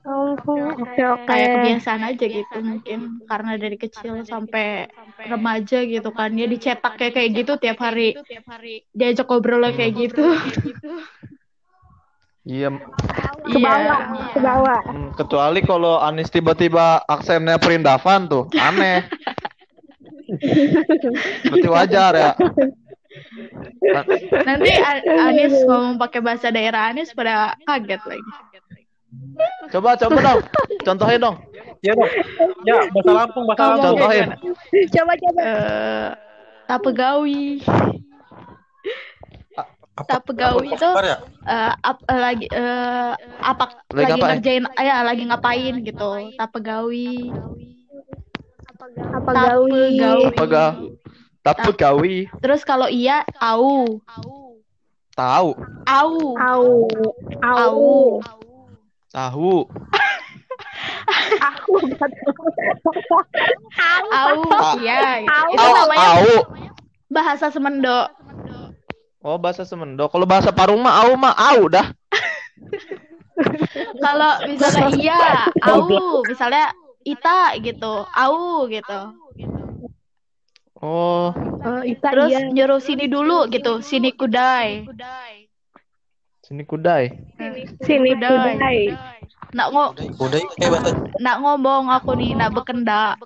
Oh, 0.09 0.33
oke 0.81 1.01
oke. 1.13 1.19
kayak 1.29 1.48
kebiasaan 1.53 2.01
aja 2.09 2.25
gitu 2.38 2.57
mungkin 2.69 3.00
karena 3.29 3.51
dari 3.62 3.77
kecil 3.83 4.13
sampai 4.31 4.89
remaja 5.31 5.77
gitu 5.93 6.09
kan 6.17 6.29
dia 6.38 6.48
dicetak 6.53 6.93
kayak 6.98 7.13
kayak 7.15 7.29
gitu 7.38 7.51
tiap 7.62 7.77
hari. 7.86 8.17
Diajak 8.98 9.25
ngobrol 9.29 9.63
kayak 9.77 9.93
gitu 10.01 10.21
Iya, 12.50 12.74
Ke 13.46 13.58
bawah, 13.62 14.00
ke 14.34 14.39
bawah. 14.41 14.82
hmm, 14.89 15.10
kecuali 15.13 15.62
kalau 15.62 16.01
Anis 16.01 16.34
tiba-tiba 16.34 16.98
aksennya 17.06 17.62
perindavan 17.62 18.25
tuh, 18.25 18.50
aneh. 18.58 19.06
Berarti 21.46 21.68
wajar 21.70 22.12
ya. 22.18 22.32
nanti 24.46 24.72
Anis 25.06 25.62
ngomong 25.65 26.01
pakai 26.01 26.25
bahasa 26.25 26.50
daerah 26.50 26.89
Anis 26.89 27.13
pada 27.13 27.53
kaget 27.70 28.01
lagi 28.06 28.32
Coba 29.74 29.98
coba 29.98 30.18
dong, 30.22 30.41
contohin 30.86 31.18
dong. 31.22 31.38
Ya 31.82 31.94
dong. 31.98 32.12
Ya, 32.65 32.77
bahasa 32.94 33.12
Lampung, 33.13 33.46
bahasa 33.50 33.77
Lampung. 33.77 33.98
Contohin. 33.98 34.27
Coba 34.94 35.13
coba. 35.18 35.46
Tapegawi 40.06 40.70
tapegawi 40.70 40.77
itu 40.77 40.89
ya? 41.03 41.18
eh, 41.44 41.74
ap- 41.82 42.06
eh, 42.06 42.20
lagi 42.20 42.46
eh, 42.48 43.12
apa 43.41 43.65
Lagi 43.89 44.20
ngerjain 44.22 44.63
ya 44.77 44.96
lagi 45.03 45.24
ngapain 45.25 45.75
gitu 45.82 46.10
tapegawi 46.38 47.34
Apa 49.10 49.32
gawi? 49.34 50.00
Apa 50.29 50.44
ga? 50.46 50.65
Tapi 51.41 51.70
gawi 51.74 52.15
terus 52.39 52.62
kalau 52.62 52.88
iya 52.88 53.25
au 53.41 54.00
tahu, 55.15 55.51
au 55.84 56.12
Au. 56.39 56.68
Au. 57.44 58.22
tahu. 59.10 59.56
Aku 61.39 61.72
nggak 61.82 62.10
tahu. 62.24 62.39
au 64.08 64.39
A- 64.53 64.75
iya 64.77 65.00
Au. 65.27 65.50
itu 65.50 65.65
Au, 65.65 65.75
namanya 65.75 66.10
au. 66.20 66.36
bahasa 67.10 67.50
Semendo 67.50 68.06
Oh 69.20 69.36
bahasa 69.36 69.68
Semendo. 69.68 70.08
Kalau 70.08 70.24
bahasa 70.24 70.56
Parung 70.56 70.80
mah 70.80 71.04
au 71.04 71.20
mah 71.20 71.36
au 71.36 71.68
dah. 71.68 71.92
kalau 74.04 74.32
misalnya 74.48 74.88
iya 75.00 75.48
au 75.64 75.88
misalnya 76.28 76.76
ita 77.08 77.56
gitu 77.64 78.04
au 78.04 78.68
gitu 78.68 79.00
Oh 80.80 81.36
Oh, 81.60 81.84
Ita 81.84 82.16
terus 82.16 82.32
iya. 82.32 82.48
nyuruh 82.56 82.80
sini 82.80 83.12
dulu 83.12 83.52
gitu 83.52 83.84
sini 83.84 84.16
kudai 84.16 84.88
sini 86.40 86.64
kudai. 86.66 87.14
Sini 87.84 88.16
Kudai. 88.16 88.58
kudai. 88.58 88.80
nak 89.54 89.68
ngo 89.70 89.86
Udah 90.18 90.40
kayak 90.58 90.72
bahasa 90.72 90.90
nak 91.20 91.36
ngomong 91.44 91.92
aku 91.94 92.16
nih 92.18 92.32
nak 92.34 92.55
bekendak 92.55 93.20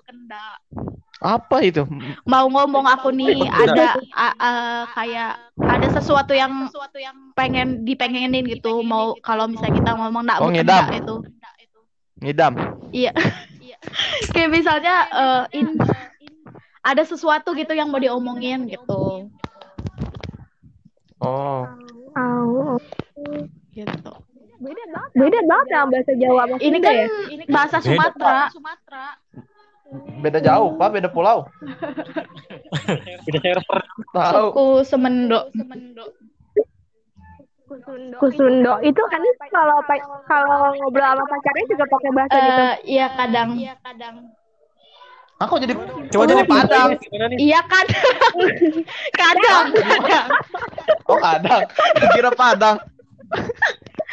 Apa 1.23 1.63
itu? 1.63 1.87
mau 2.23 2.45
ngomong 2.45 2.83
aku 2.85 3.07
nih 3.09 3.47
ada 3.47 3.95
a- 4.11 4.35
a- 4.35 4.85
kayak 4.91 5.39
ada 5.55 5.87
sesuatu 5.89 6.35
yang 6.35 6.67
pengen 7.31 7.81
dipengenin 7.81 8.43
gitu 8.43 8.83
mau 8.83 9.15
kalau 9.17 9.47
misalnya 9.47 9.79
kita 9.79 9.91
ngomong 9.95 10.23
nak 10.23 10.43
Oh, 10.43 10.51
ngidam. 10.51 10.83
itu 10.91 11.15
Ngidam. 12.19 12.53
iya 12.91 13.11
kayak 14.35 14.51
misalnya 14.51 14.95
eh, 15.09 15.43
in- 15.57 15.79
ada 16.81 17.03
sesuatu 17.03 17.55
gitu 17.55 17.71
yang 17.71 17.87
mau 17.87 18.03
diomongin 18.03 18.67
gitu 18.67 19.31
Oh. 21.17 21.63
Au. 22.13 22.75
gitu 23.71 24.11
Beda 25.13 25.39
banget 25.41 25.67
sama 25.69 25.87
bahasa 25.89 26.11
Jawa 26.15 26.43
ini 26.57 26.79
kan 26.79 26.93
ya. 26.93 27.07
bahasa 27.47 27.77
Beda. 27.79 28.51
Sumatera 28.51 29.07
Beda 30.21 30.39
jauh, 30.41 30.73
Pak. 30.79 30.89
Beda 30.93 31.09
pulau. 31.11 31.45
beda 33.25 33.39
server. 33.41 33.79
Tahu. 34.13 34.47
suku 34.49 34.67
Semendo 34.85 35.39
Kusundo 38.21 38.73
itu 38.85 39.01
kan 39.09 39.21
kalau 39.49 39.77
kalau 40.29 40.77
ngobrol 40.77 41.01
sama 41.01 41.25
pacarnya 41.25 41.63
juga 41.65 41.85
pakai 41.89 42.11
bahasa 42.13 42.37
gitu. 42.37 42.61
Eh, 42.61 42.75
iya 42.85 43.07
kadang 43.17 43.49
Aku 45.41 45.57
jadi 45.59 45.73
Coba 46.13 46.23
jadi 46.29 46.45
Padang. 46.45 46.89
Gimana 47.01 47.25
nih? 47.33 47.37
iya 47.41 47.59
kadang 47.65 48.05
kadang 49.21 49.65
kadang 49.73 50.27
Oh 51.09 51.17
kadang. 51.19 51.61
Kira 52.13 52.31
Padang. 52.31 52.77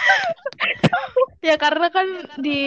Ya 1.41 1.57
karena 1.57 1.89
kan 1.89 2.05
di 2.37 2.61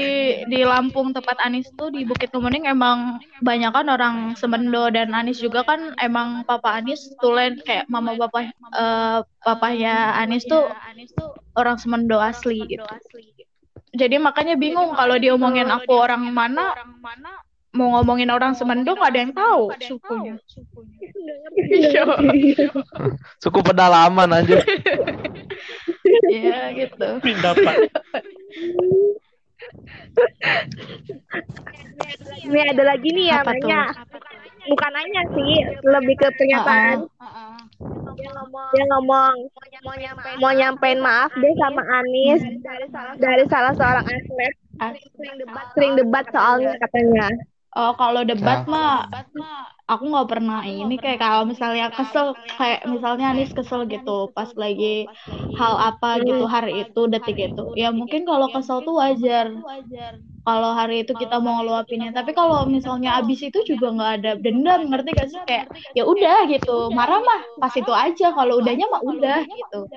di 0.50 0.60
Lampung 0.66 1.14
tempat 1.14 1.38
Anis 1.46 1.70
tuh 1.78 1.94
di 1.94 2.10
Bukit 2.10 2.34
Kemuning 2.34 2.66
emang 2.66 3.22
banyak 3.46 3.70
kan 3.70 3.86
orang 3.86 4.16
Semendo 4.34 4.90
dan 4.90 5.14
Anis 5.14 5.38
juga 5.38 5.62
kan 5.62 5.94
emang 6.02 6.42
papa 6.42 6.82
Anis 6.82 7.14
tulen 7.22 7.62
kayak 7.62 7.86
mama 7.86 8.18
papa 8.18 8.50
eh 8.50 9.20
papanya 9.46 10.18
Anis 10.18 10.50
tuh 10.50 10.74
orang 11.54 11.78
Semendo 11.78 12.18
asli 12.18 12.66
gitu. 12.66 12.82
Jadi 13.94 14.18
makanya 14.18 14.58
bingung 14.58 14.98
kalau 14.98 15.22
diomongin 15.22 15.70
aku 15.70 15.94
orang 15.94 16.34
mana 16.34 16.74
mau 17.74 17.90
ngomongin 18.00 18.30
orang 18.30 18.58
Semendo 18.58 18.94
nggak 18.94 19.12
ada 19.14 19.20
yang 19.22 19.34
tahu 19.34 19.64
sukunya. 19.82 20.34
Iya. 21.58 22.06
Suku 23.42 23.60
pedalaman 23.66 24.30
aja. 24.34 24.62
Iya 26.44 26.60
gitu. 26.76 27.08
Dapat. 27.24 27.76
Ini 32.44 32.60
ada 32.76 32.84
lagi 32.84 33.10
nih 33.16 33.32
Apa 33.32 33.56
tuh? 33.56 33.68
nanya. 33.68 33.82
Bukan 34.64 34.92
nanya 34.96 35.22
sih, 35.36 35.54
lebih 35.84 36.16
ke 36.20 36.28
pernyataan. 36.40 37.08
Dia 38.74 38.84
ngomong 38.96 39.36
mau 40.40 40.54
nyampein 40.56 41.00
maaf 41.04 41.32
deh 41.36 41.54
sama 41.60 41.84
Anis 42.00 42.42
dari 43.20 43.44
salah 43.52 43.74
seorang 43.76 44.06
atlet 44.08 44.54
sering 45.76 45.94
debat 46.00 46.26
soalnya 46.32 46.74
katanya. 46.80 47.28
Oh, 47.74 47.94
kalau 47.98 48.22
debat 48.22 48.70
Nah. 48.70 49.10
mah 49.34 49.66
aku 49.90 50.04
nggak 50.14 50.30
pernah 50.30 50.62
ini 50.62 50.96
kayak 51.02 51.20
kalau 51.20 51.44
misalnya 51.50 51.90
kesel 51.90 52.38
kayak 52.58 52.86
misalnya 52.86 53.34
Anis 53.34 53.50
kesel 53.52 53.90
gitu 53.90 54.30
pas 54.32 54.50
lagi 54.54 55.10
hal 55.58 55.76
apa 55.82 56.22
gitu 56.22 56.46
hari 56.46 56.86
itu 56.86 57.02
detik 57.10 57.38
itu. 57.52 57.64
Ya 57.74 57.90
mungkin 57.90 58.30
kalau 58.30 58.48
kesel 58.54 58.86
tuh 58.86 58.96
wajar. 59.02 59.50
Kalau 60.44 60.76
hari 60.76 61.08
itu 61.08 61.16
kita 61.16 61.40
mau 61.40 61.64
ngeluapinnya. 61.64 62.12
Tapi 62.12 62.36
kalau 62.36 62.68
misalnya 62.68 63.16
abis 63.24 63.48
itu 63.48 63.60
juga 63.64 63.96
nggak 63.96 64.12
ada 64.22 64.32
dendam, 64.44 64.92
ngerti 64.92 65.10
gak 65.16 65.30
sih 65.32 65.40
kayak 65.48 65.66
ya 65.98 66.04
udah 66.04 66.38
gitu. 66.52 66.92
Marah 66.92 67.20
mah 67.24 67.42
pas 67.58 67.74
itu 67.74 67.92
aja. 67.96 68.28
Kalau 68.36 68.60
udahnya 68.60 68.86
mah 68.92 69.02
udah 69.08 69.40
gitu. 69.48 69.88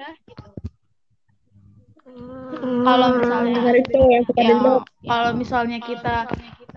Kalau 2.87 3.09
misalnya 3.19 3.59
ya 4.39 4.57
kalau 5.05 5.31
misalnya 5.35 5.79
kita 5.83 6.31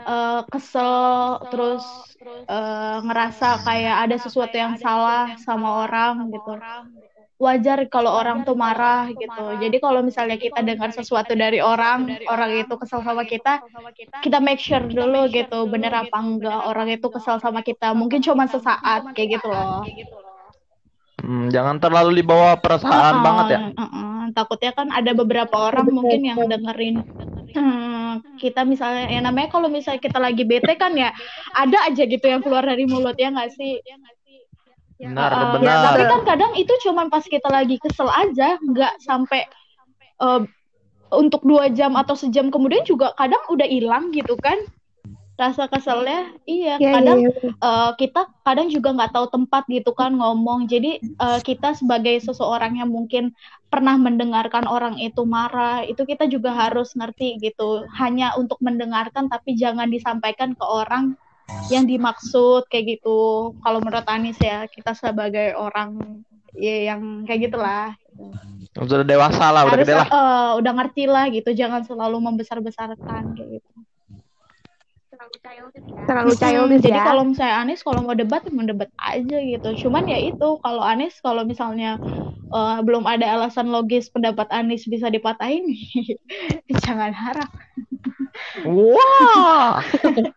eh, 0.03 0.41
kesel 0.47 1.39
terus 1.51 1.83
eh, 2.47 2.97
ngerasa 3.03 3.63
kayak 3.67 3.95
ada 4.07 4.15
sesuatu 4.19 4.55
yang 4.55 4.75
salah 4.79 5.35
sama 5.39 5.85
orang 5.88 6.31
gitu. 6.31 6.53
wajar 7.39 7.79
kalau 7.88 8.19
orang 8.19 8.43
tuh 8.43 8.51
marah 8.51 9.07
gitu. 9.15 9.45
jadi 9.63 9.77
kalau 9.79 10.03
misalnya 10.03 10.35
kita 10.35 10.59
dengar 10.59 10.91
sesuatu 10.91 11.31
dari 11.39 11.63
orang 11.63 12.19
orang 12.27 12.51
itu 12.51 12.75
kesel 12.75 12.99
sama 12.99 13.23
kita 13.23 13.63
kita 14.19 14.43
make 14.43 14.59
sure 14.59 14.83
dulu 14.83 15.31
gitu 15.31 15.63
bener 15.71 15.95
apa 15.95 16.19
enggak 16.19 16.59
orang 16.67 16.88
itu 16.91 17.07
kesel 17.07 17.39
sama 17.39 17.63
kita. 17.63 17.95
Mungkin 17.95 18.19
cuma 18.19 18.43
sesaat 18.47 19.15
kayak 19.15 19.39
gitu 19.39 19.47
loh. 19.47 19.88
Hmm, 21.19 21.51
jangan 21.51 21.83
terlalu 21.83 22.23
dibawa 22.23 22.55
perasaan 22.59 23.19
Uh-uh, 23.19 23.23
banget 23.23 23.45
ya. 23.51 23.59
uh-uh. 23.75 24.19
Takutnya 24.31 24.71
kan 24.71 24.88
ada 24.91 25.12
beberapa 25.12 25.55
orang 25.67 25.88
mungkin 25.91 26.21
yang 26.23 26.39
dengerin. 26.47 26.95
hmm, 27.55 27.98
kita 28.41 28.65
misalnya 28.65 29.08
ya 29.08 29.19
namanya 29.22 29.50
kalau 29.54 29.67
misalnya 29.69 30.02
kita 30.02 30.17
lagi 30.17 30.43
bete 30.43 30.74
kan 30.76 30.93
ya 30.98 31.13
ada 31.54 31.89
aja 31.89 32.04
gitu 32.06 32.26
yang 32.26 32.41
keluar 32.41 32.65
dari 32.65 32.89
mulut 32.89 33.15
ya 33.15 33.30
nggak 33.30 33.52
sih? 33.54 33.80
Benar, 35.00 35.32
Uh, 35.32 35.50
benar. 35.56 35.95
Tapi 35.95 36.04
kan 36.12 36.22
kadang 36.28 36.52
itu 36.60 36.74
cuman 36.84 37.08
pas 37.08 37.24
kita 37.24 37.48
lagi 37.48 37.80
kesel 37.80 38.12
aja, 38.12 38.60
nggak 38.60 39.00
sampai 39.00 39.48
uh, 40.19 40.43
untuk 41.10 41.41
dua 41.41 41.72
jam 41.74 41.98
atau 41.98 42.13
sejam 42.13 42.54
kemudian 42.54 42.86
juga 42.86 43.15
kadang 43.17 43.41
udah 43.50 43.65
hilang 43.65 44.13
gitu 44.13 44.38
kan 44.38 44.60
rasa 45.39 45.71
keselnya. 45.71 46.36
Iya, 46.43 46.75
Iya, 46.75 46.91
kadang 46.91 47.17
iya, 47.23 47.32
iya. 47.32 47.52
uh, 47.63 47.91
kita 47.95 48.28
kadang 48.43 48.67
juga 48.67 48.91
nggak 48.91 49.15
tahu 49.15 49.28
tempat 49.32 49.63
gitu 49.71 49.95
kan 49.95 50.12
ngomong. 50.12 50.67
Jadi 50.67 50.99
uh, 51.17 51.39
kita 51.39 51.80
sebagai 51.80 52.19
seseorang 52.19 52.75
yang 52.75 52.91
mungkin 52.91 53.32
pernah 53.71 53.95
mendengarkan 53.95 54.67
orang 54.67 54.99
itu 54.99 55.23
marah, 55.23 55.88
itu 55.88 56.04
kita 56.04 56.28
juga 56.28 56.52
harus 56.52 56.91
ngerti 56.93 57.39
gitu. 57.39 57.88
Hanya 57.95 58.36
untuk 58.36 58.60
mendengarkan 58.60 59.32
tapi 59.32 59.56
jangan 59.56 59.88
disampaikan 59.88 60.52
ke 60.54 60.65
orang 60.67 61.15
yang 61.73 61.88
dimaksud 61.88 62.67
kayak 62.69 62.99
gitu. 62.99 63.54
Kalau 63.63 63.80
menurut 63.82 64.06
Anis 64.06 64.38
ya, 64.38 64.67
kita 64.69 64.93
sebagai 64.93 65.56
orang 65.58 66.21
ya 66.54 66.93
yang 66.93 67.25
kayak 67.25 67.49
gitulah. 67.49 67.95
Udah 68.78 69.02
dewasa 69.02 69.49
lah, 69.49 69.65
udah 69.65 69.73
Harus 69.73 69.88
gede 69.88 69.95
lah. 69.97 70.08
uh, 70.12 70.49
udah 70.62 70.73
ngerti 70.78 71.04
lah 71.10 71.25
gitu, 71.34 71.49
jangan 71.58 71.82
selalu 71.88 72.21
membesar-besarkan 72.21 73.34
kayak 73.34 73.49
gitu. 73.60 73.69
Terlalu 76.09 76.33
childish 76.35 76.83
Jadi 76.83 76.99
ya. 76.99 77.05
kalau 77.05 77.23
misalnya 77.27 77.55
Anis 77.61 77.85
kalau 77.85 78.01
mau 78.01 78.17
debat 78.17 78.41
ya 78.41 78.51
mau 78.51 78.65
debat 78.65 78.89
aja 78.97 79.37
gitu. 79.39 79.69
Cuman 79.87 80.09
ya 80.09 80.17
itu 80.17 80.47
kalau 80.61 80.81
Anis 80.81 81.21
kalau 81.21 81.45
misalnya 81.45 82.01
uh, 82.53 82.81
belum 82.81 83.05
ada 83.05 83.37
alasan 83.37 83.69
logis 83.69 84.09
pendapat 84.09 84.49
Anis 84.49 84.89
bisa 84.89 85.07
dipatahin, 85.07 85.69
jangan 86.85 87.13
harap. 87.13 87.49
Wah. 88.65 89.81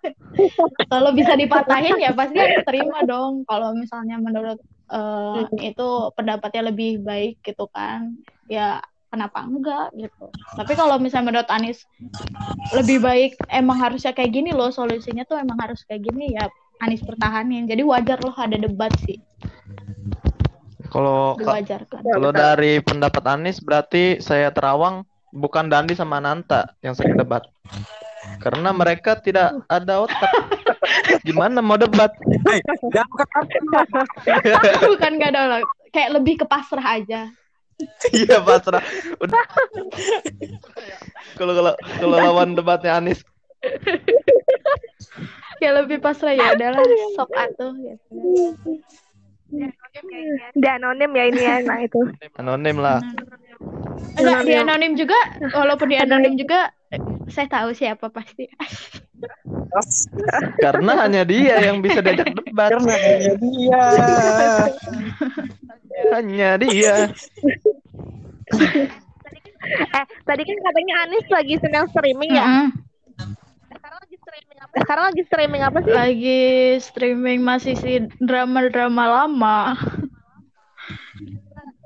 Kalau 0.93 1.11
bisa 1.13 1.37
dipatahin 1.37 2.01
ya 2.01 2.17
pasti 2.17 2.41
harus 2.41 2.65
terima 2.65 3.05
dong. 3.05 3.45
Kalau 3.45 3.77
misalnya 3.77 4.17
menurut 4.17 4.59
uh, 4.89 5.45
itu 5.61 5.89
pendapatnya 6.17 6.73
lebih 6.73 7.05
baik 7.05 7.45
gitu 7.45 7.69
kan, 7.69 8.17
ya 8.49 8.81
kenapa 9.13 9.45
enggak 9.45 9.93
gitu. 9.93 10.33
Tapi 10.57 10.73
kalau 10.73 10.97
misalnya 10.97 11.29
menurut 11.29 11.51
Anis 11.53 11.85
lebih 12.73 13.05
baik 13.05 13.37
emang 13.53 13.77
harusnya 13.77 14.17
kayak 14.17 14.33
gini 14.33 14.57
loh 14.57 14.73
solusinya 14.73 15.29
tuh 15.29 15.37
emang 15.37 15.61
harus 15.61 15.85
kayak 15.85 16.09
gini 16.09 16.33
ya 16.33 16.49
Anis 16.81 17.05
pertahanin. 17.05 17.69
Jadi 17.69 17.85
wajar 17.85 18.17
loh 18.25 18.33
ada 18.33 18.57
debat 18.57 18.89
sih, 19.05 19.21
Kalau 20.89 21.37
kalau 22.01 22.33
dari 22.33 22.81
pendapat 22.81 23.25
Anis 23.29 23.61
berarti 23.61 24.25
saya 24.25 24.49
terawang 24.49 25.05
bukan 25.37 25.69
Dandi 25.69 25.93
sama 25.93 26.17
Nanta 26.17 26.73
yang 26.81 26.97
sering 26.97 27.21
debat. 27.21 27.45
Karena 28.41 28.73
mereka 28.73 29.21
tidak 29.21 29.61
ada 29.69 30.09
otak. 30.09 30.33
Gimana 31.27 31.61
mau 31.61 31.77
debat? 31.77 32.15
Bukan 34.91 35.11
nggak 35.19 35.31
ada 35.35 35.59
lah. 35.59 35.61
kayak 35.93 36.17
lebih 36.17 36.41
ke 36.41 36.47
pasrah 36.49 37.03
aja. 37.03 37.29
Iya 38.13 38.39
pasrah. 38.45 38.83
Udah. 39.19 39.43
Kalau 41.39 41.53
kalau 41.57 41.73
kalau 41.99 42.17
lawan 42.21 42.55
debatnya 42.55 42.99
Anis, 42.99 43.25
Kayak 45.63 45.87
lebih 45.87 45.99
pasrah 46.03 46.35
ya 46.35 46.59
adalah 46.59 46.83
sok 47.15 47.31
atuh 47.39 47.71
gitu. 47.79 48.13
Dia 50.59 50.71
anonim 50.81 51.13
ya 51.15 51.25
ini 51.31 51.43
ya, 51.43 51.57
nah 51.63 51.79
itu. 51.79 52.01
anonim 52.35 52.83
lah. 52.83 52.99
Enggak, 54.13 54.45
di 54.45 54.55
anonim 54.55 54.93
juga, 54.95 55.17
walaupun 55.57 55.89
di 55.89 55.97
anonim 55.97 56.37
juga 56.37 56.69
saya 57.33 57.49
tahu 57.49 57.73
siapa 57.73 58.13
pasti. 58.13 58.45
Karena 60.65 61.07
hanya 61.07 61.23
dia 61.25 61.57
yang 61.65 61.81
bisa 61.81 62.05
diajak 62.05 62.37
debat. 62.37 62.75
karena 62.75 62.93
hanya 62.93 63.33
dia. 63.39 63.83
Hanya 66.13 66.51
dia. 66.59 66.95
Eh, 69.63 70.05
tadi 70.27 70.43
kan 70.43 70.59
katanya 70.59 70.95
Anis 71.07 71.27
lagi 71.31 71.55
sedang 71.63 71.87
streaming 71.95 72.35
ya. 72.35 72.45
Mm-mm. 72.45 72.69
Sekarang 73.71 73.99
lagi 74.03 74.17
streaming 74.19 74.59
apa? 74.59 74.75
Sekarang 74.83 75.05
lagi 75.07 75.23
streaming 75.23 75.63
apa 75.63 75.79
sih? 75.79 75.93
Lagi 75.95 76.43
streaming 76.83 77.41
masih 77.47 77.75
si 77.79 77.93
drama-drama 78.19 79.05
lama. 79.07 79.79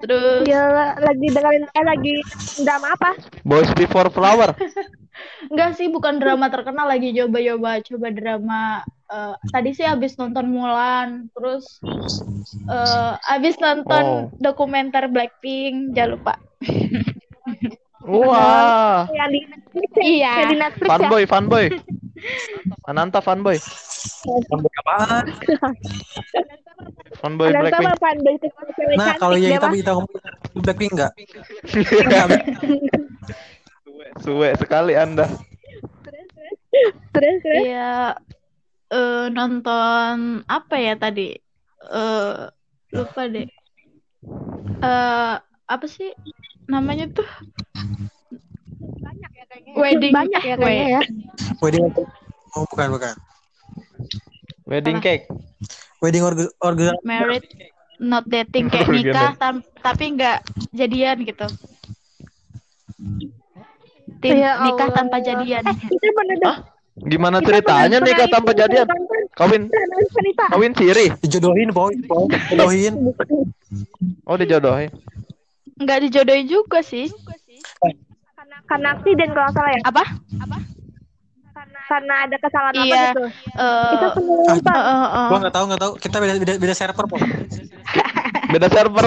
Terus 0.04 0.44
Dia 0.44 0.94
lagi 1.00 1.26
dengerin 1.32 1.64
eh 1.72 1.85
lagi 1.85 2.14
drama 2.61 2.92
apa? 2.92 3.11
Boys 3.46 3.70
Before 3.76 4.12
Flower. 4.12 4.52
enggak 5.50 5.80
sih 5.80 5.88
bukan 5.88 6.20
drama 6.20 6.52
terkenal 6.52 6.85
lagi 6.92 7.09
coba-coba 7.16 7.80
coba 7.80 8.09
drama 8.12 8.62
eh, 9.09 9.35
tadi 9.48 9.72
sih 9.72 9.88
habis 9.88 10.12
nonton 10.20 10.52
Mulan, 10.52 11.32
terus 11.32 11.80
eh 12.68 13.12
habis 13.24 13.56
nonton 13.56 14.04
Oh. 14.04 14.28
dokumenter 14.37 15.09
Blackpink, 15.09 15.96
jangan 15.96 16.20
lupa. 16.20 16.35
Wah. 18.06 19.09
Yang 19.11 19.30
di 19.32 19.40
Netflix 19.50 19.90
ya? 19.96 20.04
Iya. 20.04 20.32
Yang 20.37 20.46
di 20.46 20.59
Netflix 20.62 20.87
ya? 20.87 20.92
Fanboy, 20.94 21.22
fanboy. 21.26 21.66
Ananta 22.87 23.18
fanboy. 23.18 23.59
Sampai 24.46 24.70
kapan? 24.78 25.24
Fanboy 27.20 27.48
Blackpink. 27.52 27.87
apa 27.87 27.96
fanboy 28.00 28.35
itu 28.37 28.48
cewek 28.76 28.96
Nah, 28.96 29.07
cantik 29.12 29.20
kalau 29.20 29.37
yang 29.40 29.52
kita 29.57 29.68
kita 29.72 29.90
ngomong 29.96 30.12
Blackpink 30.62 30.92
enggak? 30.96 31.12
Suwe 34.24 34.50
sekali 34.57 34.92
Anda. 34.96 35.29
Terus 37.12 37.37
terus. 37.42 37.64
Iya 37.64 38.16
eh 38.87 39.26
nonton 39.33 40.44
apa 40.46 40.74
ya 40.76 40.94
tadi? 40.96 41.37
Eh 41.90 42.37
lupa 42.92 43.22
deh. 43.29 43.48
Eh 44.81 45.35
apa 45.66 45.87
sih 45.88 46.12
namanya 46.70 47.09
tuh? 47.11 47.26
Wedding 49.76 50.12
Banyak 50.14 50.42
ya 50.44 50.57
kayaknya 50.57 50.88
ya. 51.00 51.02
Wedding 51.61 51.92
Oh, 52.57 52.64
bukan 52.72 52.88
bukan. 52.88 53.14
Wedding 54.64 54.98
cake. 55.05 55.29
Wedding 55.98 56.22
orga 56.22 56.44
orga 56.61 56.92
married 57.02 57.46
not 57.96 58.28
dating 58.28 58.68
kayak 58.68 58.88
nikah 58.88 59.32
tam- 59.40 59.64
tapi 59.80 60.12
nggak 60.12 60.44
jadian 60.70 61.24
gitu. 61.24 61.46
Tim 64.20 64.32
Ya 64.37 64.61
nikah 64.61 64.88
tanpa 64.92 65.20
jadian. 65.20 65.64
Hah? 65.64 66.56
Gimana 66.96 67.44
ceritanya 67.44 68.00
pernah 68.00 68.09
nikah 68.09 68.28
tanpa 68.28 68.52
jadian? 68.52 68.87
Kawin 69.37 69.62
kawin 70.48 70.72
siri. 70.72 71.12
dijodohin, 71.20 71.68
Boy. 71.72 71.92
Boy. 72.04 72.24
Dijodohin. 72.28 72.92
Oh 74.24 74.37
dijodohin. 74.37 74.88
Nggak 75.76 76.09
dijodohin 76.09 76.48
juga 76.48 76.80
sih. 76.80 77.12
Karena 78.32 78.56
karena 78.64 78.88
aksiden 78.96 79.28
kalau 79.32 79.50
salah 79.52 79.72
ya. 79.72 79.80
Apa? 79.85 80.04
Karena 80.40 80.59
karena 81.87 82.14
ada 82.22 82.37
kesalahan 82.37 82.75
apa 82.75 82.85
Iya. 82.85 83.05
gitu. 83.09 83.25
Eh, 83.57 83.90
Kita 83.90 84.07
pernah 84.11 84.37
nonton. 84.44 84.75
eh, 84.75 84.85
eh, 84.85 85.07
eh. 85.09 85.27
Gua 85.27 85.38
nggak 85.40 85.55
tahu 85.55 85.64
nggak 85.66 85.81
tahu. 85.81 85.92
Kita 85.96 86.16
beda 86.18 86.33
beda, 86.37 86.55
beda 86.57 86.75
server, 86.75 87.05
Boy. 87.07 87.20
Beda 88.46 88.68
server. 88.68 89.07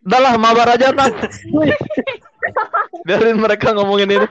Udah 0.00 0.20
lah 0.20 0.32
mabar 0.36 0.68
aja 0.70 0.90
kan. 0.90 1.10
Biarin 3.02 3.36
mereka 3.36 3.72
ngomongin 3.72 4.10
ini. 4.10 4.26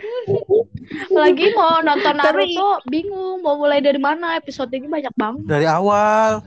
Lagi 1.10 1.52
mau 1.52 1.80
nonton 1.80 2.16
Tapi- 2.16 2.56
Naruto, 2.56 2.70
bingung 2.86 3.40
mau 3.40 3.56
mulai 3.56 3.80
dari 3.80 3.98
mana 3.98 4.36
episodenya 4.36 4.88
banyak 4.88 5.14
banget. 5.14 5.44
Dari 5.44 5.68
awal. 5.68 6.40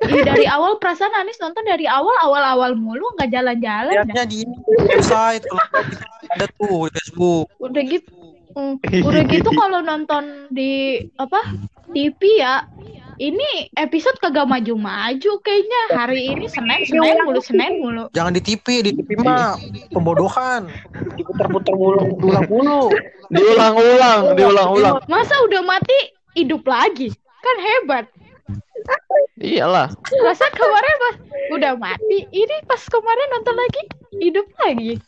Ih, 0.00 0.24
dari 0.24 0.44
awal 0.44 0.76
perasaan 0.76 1.12
Anis 1.14 1.36
nonton 1.36 1.60
dari 1.60 1.84
awal 1.84 2.16
awal-awal 2.22 2.72
mulu 2.72 3.04
nggak 3.16 3.30
jalan-jalan. 3.30 3.92
Lihatnya 4.00 4.24
di 4.24 4.40
website 4.86 5.44
kalau 5.44 5.64
ada 6.30 6.46
tuh 6.50 6.88
di 6.88 6.92
Facebook. 6.94 7.46
Udah 7.58 7.82
gitu. 7.84 8.19
Mm, 8.56 8.74
udah 9.06 9.22
gitu 9.28 9.50
kalau 9.60 9.80
nonton 9.84 10.48
di 10.50 11.02
apa 11.18 11.40
TV 11.90 12.40
ya 12.40 12.64
ini 13.20 13.68
episode 13.76 14.16
kagak 14.16 14.48
maju-maju 14.48 15.32
kayaknya 15.44 15.80
hari 15.92 16.32
ini 16.32 16.48
Senin 16.48 16.88
Senin 16.88 17.20
mulu 17.28 17.40
Senin 17.44 17.72
mulu 17.76 18.04
Jangan 18.16 18.32
di 18.32 18.40
TV, 18.40 18.80
di 18.80 18.96
TV 18.96 19.20
mah 19.20 19.60
pembodohan. 19.92 20.72
Diputar-putar 21.20 21.76
mulu, 21.76 22.16
ulang 22.16 22.48
mulu. 22.48 22.88
Diulang-ulang, 23.28 24.32
diulang-ulang. 24.40 25.04
masa 25.04 25.36
udah 25.44 25.60
mati 25.60 26.16
hidup 26.34 26.62
lagi 26.64 27.10
kan 27.40 27.56
hebat 27.58 28.04
Iyalah. 29.40 29.88
masa 30.24 30.46
kemarin 30.52 30.94
pas 31.00 31.14
udah 31.56 31.72
mati 31.76 32.28
ini 32.32 32.56
pas 32.68 32.80
kemarin 32.88 33.28
nonton 33.32 33.56
lagi 33.56 33.82
hidup 34.20 34.46
lagi 34.60 35.00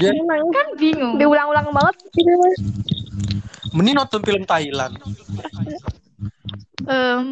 Emang 0.00 0.50
kan 0.52 0.66
bingung 0.76 1.14
diulang-ulang 1.16 1.66
banget. 1.72 1.96
Mas. 2.16 2.58
Mending 3.72 3.96
nonton 3.96 4.20
film 4.24 4.44
Thailand. 4.44 4.94
Em, 6.86 7.24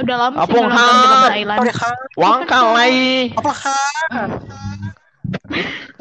udah 0.00 0.16
lama 0.16 0.36
sih 0.38 0.42
Apung 0.48 0.64
nggak 0.64 0.80
nonton 0.80 1.08
film. 1.10 1.32
Thailand 1.34 1.58
Wang 2.16 2.40
kalai. 2.48 2.96
Apa 3.36 3.52
kan? 3.52 4.28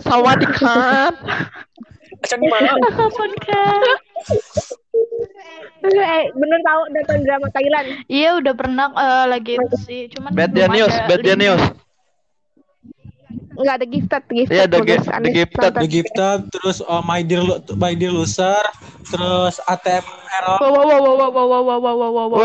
Sawadikap. 0.01 1.13
Acan 2.23 2.39
mana? 2.47 2.71
kapan 2.95 3.31
kan 3.43 3.81
Eh, 5.83 6.23
bener 6.31 6.59
tahu 6.63 6.81
nonton 6.95 7.17
drama 7.27 7.47
Thailand. 7.51 7.87
Iya 8.07 8.39
udah 8.39 8.53
pernah 8.55 8.87
eh, 8.95 9.25
lagi 9.27 9.59
itu 9.59 9.77
sih, 9.83 10.01
cuman 10.15 10.31
Bad 10.31 10.55
News, 10.55 10.95
Bad. 11.11 11.27
News. 11.35 11.63
Enggak 13.53 13.75
ada 13.77 13.85
gifted, 13.85 14.23
gifted. 14.27 14.55
Iya, 14.57 14.65
The 14.65 14.77
bagus. 14.81 14.89
Gift- 14.89 15.09
The 15.13 15.31
Gifted. 15.31 15.61
nonton. 15.61 15.81
The 15.81 15.89
Gifted, 15.89 16.39
terus 16.49 16.77
uh, 16.81 17.03
My 17.05 17.21
Dear 17.21 17.43
My 17.77 17.93
Dear 17.93 18.13
Loser, 18.13 18.63
terus 19.05 19.61
ATM 19.63 20.05
Error, 20.33 20.57
Wow 20.57 20.71
wow 20.73 20.85
wow 20.89 20.99
wow 20.99 21.29
wow 21.29 21.45
wow 21.45 21.61
wow 21.61 21.77
wow 21.77 22.09
wow 22.09 22.27
wow 22.33 22.41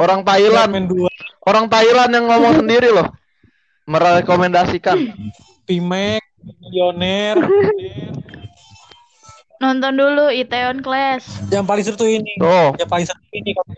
orang 0.00 0.20
Thailand, 0.24 0.70
Pikeman 0.72 0.84
2, 0.88 1.48
orang 1.50 1.66
Thailand 1.68 2.10
yang 2.16 2.26
ngomong 2.32 2.54
sendiri 2.64 2.88
loh. 2.88 3.08
Merekomendasikan. 3.84 4.96
Pimek, 5.68 6.22
Millionaire. 6.62 7.38
Nonton 9.62 9.94
dulu 9.94 10.26
Itaewon 10.32 10.82
Class. 10.82 11.38
yang 11.54 11.62
paling 11.62 11.86
seru 11.86 11.94
tuh 11.94 12.10
ini. 12.10 12.34
Oh, 12.42 12.74
Yang 12.74 12.90
paling 12.90 13.06
seru 13.06 13.22
ini 13.30 13.50
kalau 13.54 13.70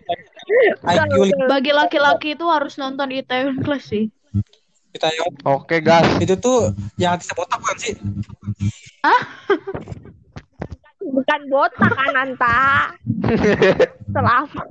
IQ 0.96 1.44
Bagi 1.44 1.72
laki-laki 1.76 2.28
itu 2.38 2.46
harus 2.48 2.80
nonton 2.80 3.12
Itaewon 3.12 3.60
Class 3.60 3.92
sih. 3.92 4.08
Kita 4.94 5.10
ya. 5.10 5.22
oke 5.42 5.76
gas. 5.82 6.06
Itu 6.22 6.38
tuh 6.38 6.70
yang 6.96 7.18
artis 7.18 7.34
botak 7.34 7.58
bukan 7.58 7.76
sih? 7.82 7.94
Bukan 11.04 11.40
botak 11.50 11.92
kan 11.92 12.14
Anta. 12.14 12.94
Selama. 14.14 14.62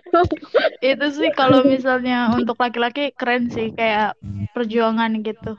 Itu 0.84 1.06
sih 1.16 1.32
kalau 1.32 1.64
misalnya 1.64 2.30
untuk 2.36 2.60
laki-laki 2.60 3.10
keren 3.16 3.48
sih 3.48 3.72
kayak 3.72 4.14
perjuangan 4.52 5.24
gitu. 5.24 5.56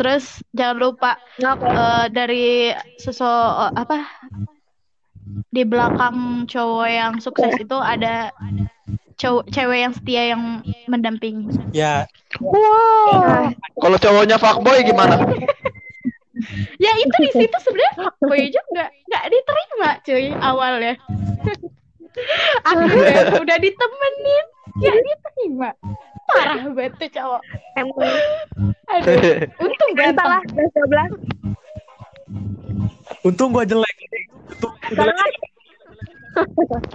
Terus 0.00 0.40
jangan 0.56 0.76
lupa 0.80 1.20
eh, 1.38 2.06
dari 2.10 2.72
seso 2.96 3.28
apa 3.76 4.08
di 5.52 5.62
belakang 5.62 6.48
cowok 6.50 6.88
yang 6.88 7.12
sukses 7.22 7.54
itu 7.60 7.78
ada 7.78 8.34
cowok 9.22 9.44
cewek 9.54 9.78
yang 9.86 9.92
setia 9.94 10.22
yang 10.34 10.42
mendampingi. 10.90 11.46
Ya, 11.70 12.10
Wow. 12.42 13.52
Kalau 13.78 13.98
cowoknya 14.00 14.40
fuckboy 14.40 14.82
gimana? 14.82 15.20
Ya 16.80 16.92
itu 16.98 17.16
di 17.22 17.30
situ 17.30 17.56
sebenarnya 17.60 17.92
fuckboy 18.00 18.48
juga 18.50 18.88
nggak 18.88 19.24
diterima 19.30 19.90
cuy 20.02 20.26
awalnya. 20.40 20.94
Akhirnya 22.68 23.36
udah 23.44 23.56
ditemenin 23.60 24.46
ya 24.80 24.92
diterima. 24.96 25.70
Parah 26.32 26.64
banget 26.72 26.92
tuh 26.96 27.10
cowok. 27.12 27.42
Emang. 27.76 28.08
Aduh, 28.88 29.44
untung 29.64 29.90
Anta 30.00 30.24
lah, 30.24 30.40
ganteng. 30.48 30.86
12. 33.20 33.28
untung 33.28 33.52
gua 33.52 33.64
jelek. 33.68 33.96
Untung 34.56 34.72
gua 34.96 35.04
jelek. 35.04 35.51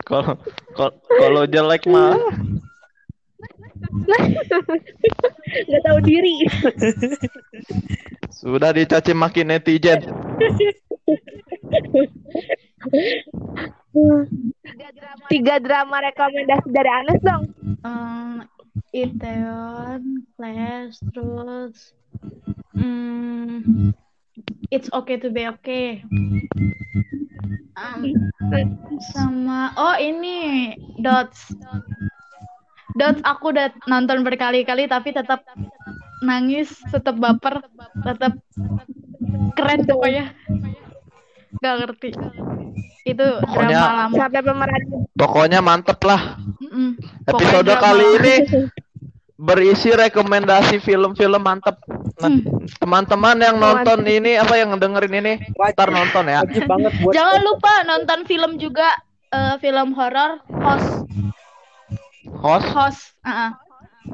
Kalau 0.08 0.34
kalau- 0.73 0.97
kalau 1.06 1.43
jelek 1.45 1.84
mah 1.88 2.17
nggak 5.67 5.82
tahu 5.86 6.00
diri. 6.02 6.47
sudah 8.34 8.73
dicaci 8.73 9.12
maki 9.13 9.41
netizen. 9.45 10.02
Tiga 15.28 15.56
drama 15.60 15.97
rekomendasi 16.04 16.67
dari 16.71 16.89
Anes 16.91 17.19
dong. 17.21 17.43
um, 17.84 18.39
Itaewon 18.93 20.23
Class 20.38 21.02
terus 21.12 21.76
hmm, 22.71 23.91
It's 24.67 24.89
okay 24.91 25.15
to 25.17 25.30
be 25.30 25.47
okay 25.49 26.03
Um, 27.77 28.01
sama 29.13 29.69
oh 29.73 29.95
ini 29.95 30.73
Dots 30.97 31.53
Dots 32.93 33.21
aku 33.21 33.53
udah 33.53 33.69
nonton 33.86 34.25
berkali-kali 34.25 34.89
tapi 34.89 35.13
tetap 35.13 35.45
nangis 36.19 36.73
tetap 36.89 37.15
baper 37.15 37.62
tetap 38.01 38.34
keren 39.53 39.86
pokoknya 39.86 40.34
Gak 41.58 41.75
ngerti 41.80 42.10
itu 43.08 43.27
Pokoknya- 43.39 43.77
drama 43.77 43.93
lama 44.03 44.15
Sampai. 44.19 44.41
Pokoknya 45.15 45.60
mantep 45.63 45.97
lah. 46.03 46.36
Mm-mm. 46.60 46.99
Episode 47.23 47.65
Pokoknya 47.65 47.75
kali 47.80 48.03
drama. 48.03 48.17
ini 48.19 48.34
berisi 49.38 49.93
rekomendasi 49.93 50.82
film-film 50.82 51.41
mantep. 51.45 51.78
Nah, 52.17 52.34
teman-teman 52.82 53.38
yang 53.38 53.62
nonton 53.62 54.02
ini 54.10 54.34
apa 54.34 54.58
yang 54.58 54.73
dengerin 54.82 55.13
ini, 55.21 55.34
ntar 55.78 55.93
nonton 55.93 56.26
ya. 56.26 56.41
Wajib 56.41 56.65
banget 56.65 56.93
buat 57.06 57.13
Jangan 57.13 57.39
lupa 57.45 57.73
nonton 57.86 58.19
film 58.26 58.58
juga 58.58 58.89
eh, 59.30 59.56
film 59.62 59.93
horor 59.93 60.41
Host 60.50 61.06
Host, 62.41 62.67
Host. 62.73 63.02
ah, 63.23 63.30
ah. 63.30 63.52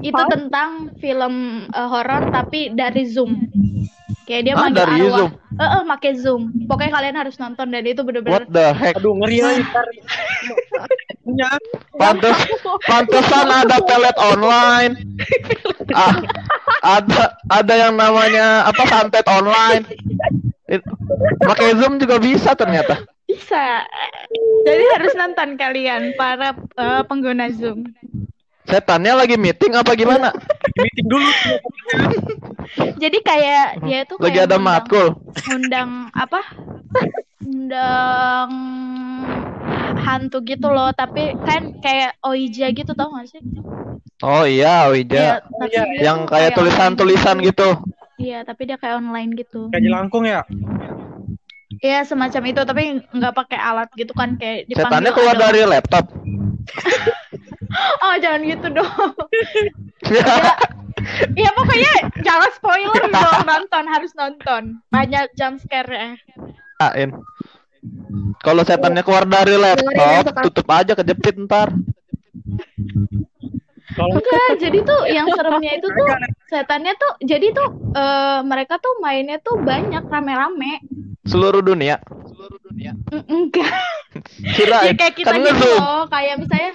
Itu 0.03 0.19
Host? 0.19 0.31
tentang 0.36 0.91
film 0.99 1.65
eh, 1.71 1.88
horor 1.88 2.27
tapi 2.29 2.75
dari 2.75 3.07
Zoom. 3.07 3.47
Kayak 4.23 4.41
dia 4.47 4.53
Ah, 4.55 4.59
manggil 4.67 4.77
dari 4.79 4.95
arwah. 5.03 5.17
Zoom? 5.19 5.31
Eh, 5.53 5.63
eh, 5.67 5.83
make 5.83 6.12
Zoom. 6.15 6.41
Pokoknya 6.63 6.91
kalian 6.95 7.15
harus 7.19 7.36
nonton 7.36 7.67
dan 7.69 7.83
itu 7.83 7.99
what 7.99 8.07
bener-bener 8.07 8.43
the 8.47 8.67
heck? 8.71 8.95
Aduh 8.95 9.13
ngeri 9.19 9.38
lagi 9.43 9.63
ntar. 9.67 9.88
Pantes, 11.95 12.38
pantesan 12.83 13.47
ada 13.47 13.77
pelet 13.79 14.17
online. 14.19 14.93
Ah, 15.91 16.15
ada 16.83 17.23
ada 17.47 17.73
yang 17.73 17.95
namanya 17.95 18.67
apa 18.67 18.83
santet 18.88 19.25
online. 19.27 19.83
Pakai 21.43 21.75
Zoom 21.77 21.99
juga 21.99 22.17
bisa 22.17 22.55
ternyata. 22.55 23.03
bisa. 23.23 23.81
Jadi 24.63 24.83
harus 24.93 25.13
nonton 25.15 25.55
kalian 25.57 26.13
para 26.15 26.53
eh, 26.55 27.01
pengguna 27.07 27.49
Zoom. 27.51 27.88
Setannya 28.63 29.13
lagi 29.15 29.36
meeting 29.36 29.75
apa 29.75 29.91
gimana? 29.93 30.31
Meeting 30.77 31.07
dulu. 31.07 31.29
Jadi 32.95 33.17
kayak 33.19 33.65
dia 33.84 33.99
tuh 34.04 34.17
Lagi 34.17 34.34
kayak 34.34 34.45
ada 34.45 34.58
ngundang- 34.58 34.65
matkul. 34.65 35.08
Undang 35.49 35.89
apa? 36.12 36.39
Undang 37.43 38.49
hantu 39.97 40.38
gitu 40.41 40.67
loh, 40.67 40.91
tapi 40.91 41.36
kan 41.39 41.76
kayak 41.78 42.19
Oija 42.21 42.67
gitu 42.69 42.91
tau 42.91 43.12
gak 43.13 43.28
sih? 43.30 43.41
Oh 44.19 44.43
iya, 44.43 44.88
tapi 44.88 45.04
dia 45.08 45.39
Yang 45.99 46.19
kayak 46.28 46.52
tulisan-tulisan 46.56 47.39
gitu. 47.41 47.76
Iya, 48.15 48.43
tapi 48.43 48.65
dia 48.65 48.78
kayak 48.78 48.99
online 48.99 49.36
gitu. 49.36 49.67
Kayak 49.69 49.84
jelangkung 49.84 50.23
ya. 50.23 50.43
Iya, 51.76 52.06
semacam 52.06 52.43
itu, 52.45 52.62
tapi 52.62 52.82
nggak 53.10 53.34
pakai 53.34 53.58
alat 53.58 53.89
gitu 53.93 54.13
kan 54.13 54.38
kayak 54.38 54.69
dipanggil 54.69 54.88
Setannya 54.88 55.12
keluar 55.12 55.36
ada- 55.36 55.43
dari 55.49 55.62
laptop. 55.65 56.06
Oh, 58.06 58.13
jangan 58.21 58.45
gitu 58.45 58.67
dong. 58.69 59.17
Iya, 61.35 61.49
pokoknya 61.57 61.93
jangan 62.23 62.49
spoiler 62.55 63.03
dong, 63.09 63.39
nonton, 63.45 63.83
harus 63.87 64.11
nonton. 64.15 64.63
Banyak 64.89 65.33
jump 65.37 65.59
scare-nya. 65.61 66.17
Ain. 66.81 67.15
Kalau 68.39 68.63
setannya 68.63 69.03
keluar 69.03 69.27
dari 69.27 69.59
laptop, 69.59 70.23
tutup 70.47 70.67
aja 70.71 70.93
kejepit 70.95 71.35
ntar. 71.43 71.75
Enggak, 73.93 74.49
jadi 74.57 74.79
tuh 74.81 75.01
yang 75.15 75.27
seremnya 75.29 75.71
itu 75.77 75.87
tuh 75.91 76.07
setannya 76.49 76.93
tuh 76.95 77.11
jadi 77.21 77.47
tuh 77.51 77.69
eh, 77.93 78.39
mereka 78.47 78.79
tuh 78.79 78.97
mainnya 79.03 79.37
tuh 79.43 79.59
banyak 79.59 80.03
rame-rame. 80.07 80.79
Seluruh 81.27 81.59
dunia. 81.63 81.99
Mm, 83.11 83.23
Enggak. 83.27 83.71
Kira 84.55 84.88
Ya 84.88 84.93
kayak 84.95 85.15
kita 85.19 85.31
kan 85.36 85.41
gitu 85.43 85.67
loh, 85.77 86.01
kayak 86.09 86.36
misalnya 86.41 86.71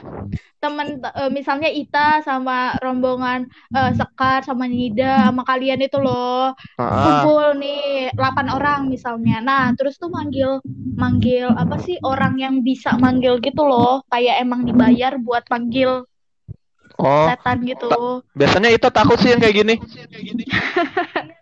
temen 0.59 0.99
eh, 0.99 1.31
misalnya 1.31 1.71
Ita 1.71 2.23
sama 2.27 2.75
rombongan 2.83 3.47
eh, 3.75 3.93
Sekar 3.95 4.43
sama 4.43 4.67
Nida 4.67 5.31
sama 5.31 5.47
kalian 5.47 5.81
itu 5.87 5.99
loh 6.03 6.53
Ah, 6.79 7.23
kumpul 7.23 7.59
nih 7.59 8.11
8 8.15 8.47
orang 8.51 8.81
misalnya. 8.91 9.39
Nah, 9.43 9.71
terus 9.79 9.99
tuh 9.99 10.11
manggil 10.11 10.59
manggil 10.99 11.47
apa 11.55 11.79
sih 11.79 11.95
orang 12.03 12.39
yang 12.39 12.63
bisa 12.63 12.99
manggil 12.99 13.39
gitu 13.39 13.63
loh, 13.63 14.03
kayak 14.11 14.43
emang 14.43 14.67
dibayar 14.67 15.15
buat 15.19 15.47
manggil 15.47 16.07
oh, 16.99 17.27
setan 17.31 17.63
gitu. 17.63 18.23
biasanya 18.35 18.71
itu 18.75 18.89
takut 18.91 19.19
sih 19.23 19.31
yang 19.31 19.41
kayak 19.43 19.57
gini. 19.63 19.75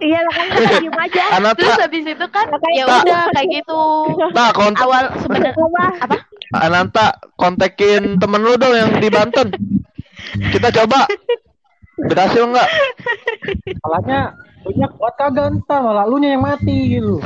Iya, 0.00 0.18
makanya 0.24 0.50
kita 0.56 0.74
diem 0.80 0.96
aja. 0.96 1.24
Anak 1.36 1.52
Terus 1.60 1.76
tak, 1.76 1.80
habis 1.84 2.04
itu 2.08 2.26
kan 2.32 2.46
ya 2.72 2.84
udah 2.88 3.22
kayak 3.36 3.48
gitu. 3.52 3.82
tak 4.32 4.50
kontak, 4.56 4.84
Awal 4.88 5.04
sebenarnya 5.20 5.66
Apa? 5.68 5.84
apa? 6.08 6.16
Ananta 6.56 7.06
kontekin 7.36 8.16
temen 8.16 8.40
lu 8.40 8.56
dong 8.56 8.72
yang 8.72 8.90
di 8.96 9.08
Banten. 9.12 9.52
Kita 10.48 10.72
coba. 10.72 11.04
Berhasil 11.98 12.46
nggak? 12.46 12.68
salahnya 13.82 14.32
punya 14.62 14.86
kuat 14.94 15.14
kagak 15.18 15.50
ntar 15.64 15.82
malah 15.82 16.06
lu 16.06 16.16
yang 16.22 16.40
mati 16.40 16.96
gitu. 16.96 17.18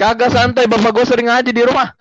Kagak 0.00 0.32
santai, 0.32 0.66
bapak 0.66 0.90
gue 0.96 1.04
sering 1.06 1.28
ngaji 1.28 1.52
di 1.52 1.62
rumah. 1.62 1.92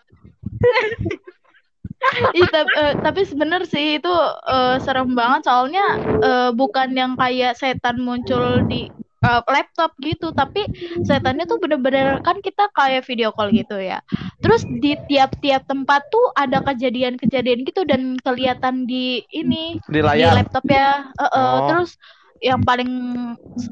Ih, 2.32 2.48
tapi, 2.48 2.72
eh, 2.80 2.94
tapi 3.04 3.22
sebener 3.28 3.68
sih 3.68 4.00
itu 4.00 4.14
eh, 4.48 4.80
serem 4.80 5.12
banget 5.12 5.44
soalnya 5.46 5.86
eh, 6.24 6.50
bukan 6.56 6.96
yang 6.96 7.20
kayak 7.20 7.60
setan 7.60 8.00
muncul 8.00 8.64
di 8.66 8.88
uh, 9.26 9.42
laptop 9.48 9.92
gitu 10.00 10.32
tapi 10.32 10.64
setannya 11.04 11.44
tuh 11.44 11.60
bener-bener 11.60 12.20
kan 12.24 12.40
kita 12.40 12.68
kayak 12.76 13.04
video 13.06 13.32
call 13.36 13.52
gitu 13.52 13.80
ya 13.80 14.00
terus 14.40 14.64
di 14.80 14.96
tiap-tiap 15.08 15.68
tempat 15.68 16.04
tuh 16.10 16.32
ada 16.36 16.64
kejadian-kejadian 16.64 17.68
gitu 17.68 17.84
dan 17.84 18.16
kelihatan 18.24 18.88
di 18.88 19.24
ini 19.32 19.80
Di 19.88 20.00
layar. 20.00 20.40
laptop 20.40 20.66
ya 20.68 21.12
Uh, 21.20 21.26
uh, 21.26 21.38
Oh. 21.60 21.68
terus 21.72 22.00
yang 22.40 22.64
paling 22.64 22.90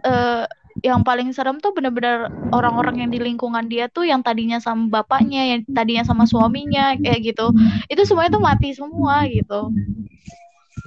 uh, 0.04 0.44
yang 0.86 1.02
paling 1.02 1.32
serem 1.34 1.58
tuh 1.58 1.74
bener-bener 1.74 2.30
orang-orang 2.54 3.02
yang 3.02 3.10
di 3.10 3.18
lingkungan 3.18 3.66
dia 3.66 3.90
tuh 3.90 4.06
yang 4.06 4.22
tadinya 4.22 4.62
sama 4.62 5.02
bapaknya 5.02 5.56
yang 5.56 5.60
tadinya 5.74 6.04
sama 6.06 6.28
suaminya 6.30 6.94
kayak 7.00 7.34
gitu 7.34 7.50
itu 7.90 8.02
semuanya 8.06 8.38
tuh 8.38 8.44
mati 8.44 8.70
semua 8.76 9.26
gitu 9.26 9.72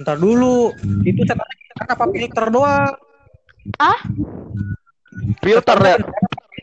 Ntar 0.01 0.17
dulu, 0.17 0.71
itu 1.05 1.21
setannya 1.27 1.55
kan 1.77 1.87
apa 1.93 2.05
filter 2.09 2.45
doang? 2.49 2.95
Filter 5.41 5.79
ya. 5.79 5.97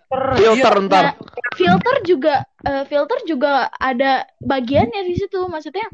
Filter, 0.09 0.23
Filter 0.41 0.75
iya. 0.75 0.87
ntar. 0.89 1.05
Nah, 1.05 1.15
filter 1.59 1.97
juga 2.07 2.35
eh, 2.65 2.85
filter 2.87 3.19
juga 3.27 3.67
ada 3.77 4.25
bagiannya 4.41 5.03
di 5.05 5.15
situ 5.19 5.43
maksudnya 5.51 5.87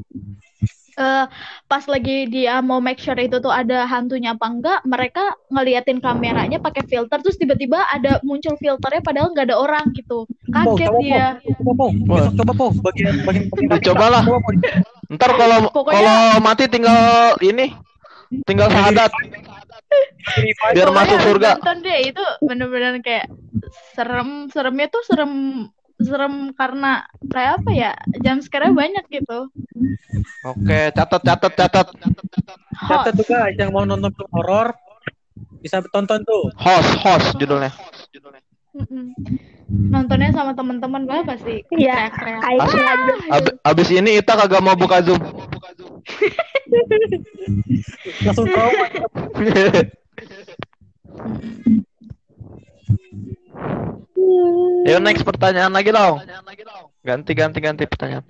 eh 0.94 1.26
pas 1.66 1.84
lagi 1.90 2.30
dia 2.30 2.62
mau 2.62 2.78
make 2.78 3.02
sure 3.02 3.18
itu 3.18 3.42
tuh 3.42 3.50
ada 3.50 3.82
hantunya 3.82 4.30
apa 4.30 4.46
enggak 4.46 4.80
mereka 4.86 5.34
ngeliatin 5.50 5.98
kameranya 5.98 6.62
pakai 6.62 6.86
filter 6.86 7.18
terus 7.18 7.34
tiba-tiba 7.34 7.82
ada 7.90 8.22
muncul 8.22 8.54
filternya 8.54 9.02
padahal 9.02 9.34
nggak 9.34 9.50
ada 9.50 9.58
orang 9.58 9.90
gitu 9.98 10.22
Po, 10.54 10.78
kaget 10.78 10.90
Po. 10.94 10.98
dia 11.02 11.26
Coba, 11.58 11.72
Po. 11.74 11.86
Besok 11.90 12.32
coba, 12.38 12.52
Po. 12.54 12.66
Bagian, 12.78 13.14
bagian, 13.26 13.44
bagian. 13.50 13.86
Cobalah. 13.90 14.22
Coba, 14.22 14.38
Po. 14.38 14.50
Ntar 15.18 15.30
kalau 15.34 15.58
kalau 15.74 16.18
mati 16.38 16.64
tinggal 16.70 17.34
ini 17.42 17.74
tinggal 18.44 18.68
syahadat 18.70 19.10
biar 20.74 20.90
masuk 20.90 21.18
surga. 21.22 21.48
nonton 21.60 21.78
deh 21.84 21.98
itu 22.10 22.24
bener-bener 22.42 22.98
kayak 23.04 23.30
serem 23.94 24.50
seremnya 24.50 24.86
tuh 24.90 25.02
serem 25.06 25.32
serem 26.02 26.50
karena 26.58 27.06
kayak 27.30 27.62
apa 27.62 27.70
ya 27.70 27.92
jam 28.20 28.42
sekarang 28.42 28.74
banyak 28.74 29.06
gitu 29.10 29.48
Oke, 30.44 30.92
catat 30.92 31.22
catat 31.24 31.52
catat. 31.56 31.86
Catat 32.84 33.12
tuh 33.16 33.24
guys, 33.24 33.56
yang 33.56 33.72
mau 33.72 33.88
nonton 33.88 34.12
film 34.12 34.30
horor 34.32 34.76
bisa 35.64 35.80
tonton 35.88 36.20
tuh. 36.28 36.52
Host 36.60 36.92
host 37.00 37.28
judulnya. 37.40 37.72
Mm-mm. 38.74 39.14
nontonnya 39.70 40.34
sama 40.34 40.50
teman-teman 40.50 41.06
gue 41.06 41.20
pasti 41.22 41.54
Iya, 41.78 42.10
teriak-teriak. 42.10 42.42
Aisyah 42.42 42.86
aja. 42.90 43.12
Ab 43.30 43.44
abis 43.70 43.88
ini 43.94 44.18
Ita 44.18 44.34
kagak 44.34 44.60
mau 44.66 44.74
buka 44.74 44.98
Zoom. 44.98 45.22
Langsung 48.24 48.48
trauma. 48.48 48.86
Yuk 54.84 55.00
next 55.00 55.24
pertanyaan 55.24 55.72
lagi 55.72 55.90
dong. 55.92 56.20
Ganti 57.04 57.32
ganti 57.32 57.58
ganti 57.60 57.84
pertanyaan. 57.88 58.24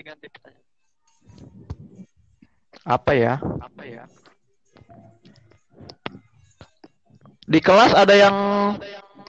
Apa 2.84 3.10
ya? 3.16 3.40
Apa 3.40 3.82
ya? 3.87 4.04
Di 7.44 7.60
kelas 7.60 7.92
ada 7.92 8.14
yang 8.16 8.37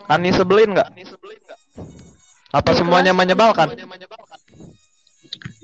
Ani 0.06 0.30
sebelin 0.30 0.78
nggak? 0.78 0.90
Apa 2.54 2.72
semuanya 2.78 3.12
kelas? 3.12 3.74
menyebalkan? 3.76 4.35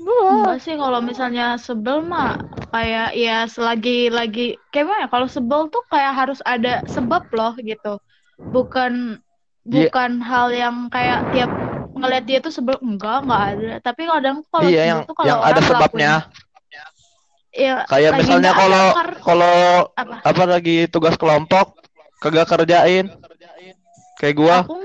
Enggak 0.02 0.58
sih 0.62 0.74
kalau 0.74 0.98
misalnya 1.00 1.54
sebel 1.58 2.02
mah 2.02 2.38
kayak 2.72 3.14
ya 3.14 3.44
selagi 3.46 4.08
lagi 4.08 4.56
kayak 4.72 4.86
mana 4.88 5.00
ya, 5.04 5.08
kalau 5.12 5.28
sebel 5.28 5.68
tuh 5.68 5.84
kayak 5.92 6.12
harus 6.16 6.40
ada 6.42 6.82
sebab 6.88 7.22
loh 7.32 7.54
gitu. 7.60 8.00
Bukan 8.50 9.22
Iya. 9.62 9.86
bukan 9.86 10.18
hal 10.26 10.50
yang 10.50 10.76
kayak 10.90 11.30
tiap 11.30 11.50
ngeliat 11.94 12.26
dia 12.26 12.42
tuh 12.42 12.50
sebel 12.50 12.74
enggak 12.82 13.22
enggak 13.22 13.42
ada. 13.54 13.72
Tapi 13.78 14.02
kadang 14.10 14.36
kalau 14.50 14.66
Iya 14.66 14.74
sebel 14.74 14.90
yang 14.90 15.00
tuh 15.06 15.14
kalau 15.14 15.28
yang 15.30 15.40
ada 15.40 15.60
sebabnya. 15.62 16.12
ya 17.52 17.74
Kayak 17.86 18.10
misalnya 18.16 18.52
kalau 18.56 18.84
kalau 19.22 19.56
apa? 19.94 20.16
apa 20.24 20.42
lagi 20.48 20.88
tugas 20.90 21.14
kelompok 21.14 21.78
kagak 22.18 22.48
kerjain. 22.50 23.06
Kayak 24.18 24.34
gua. 24.38 24.56
Aku 24.66 24.78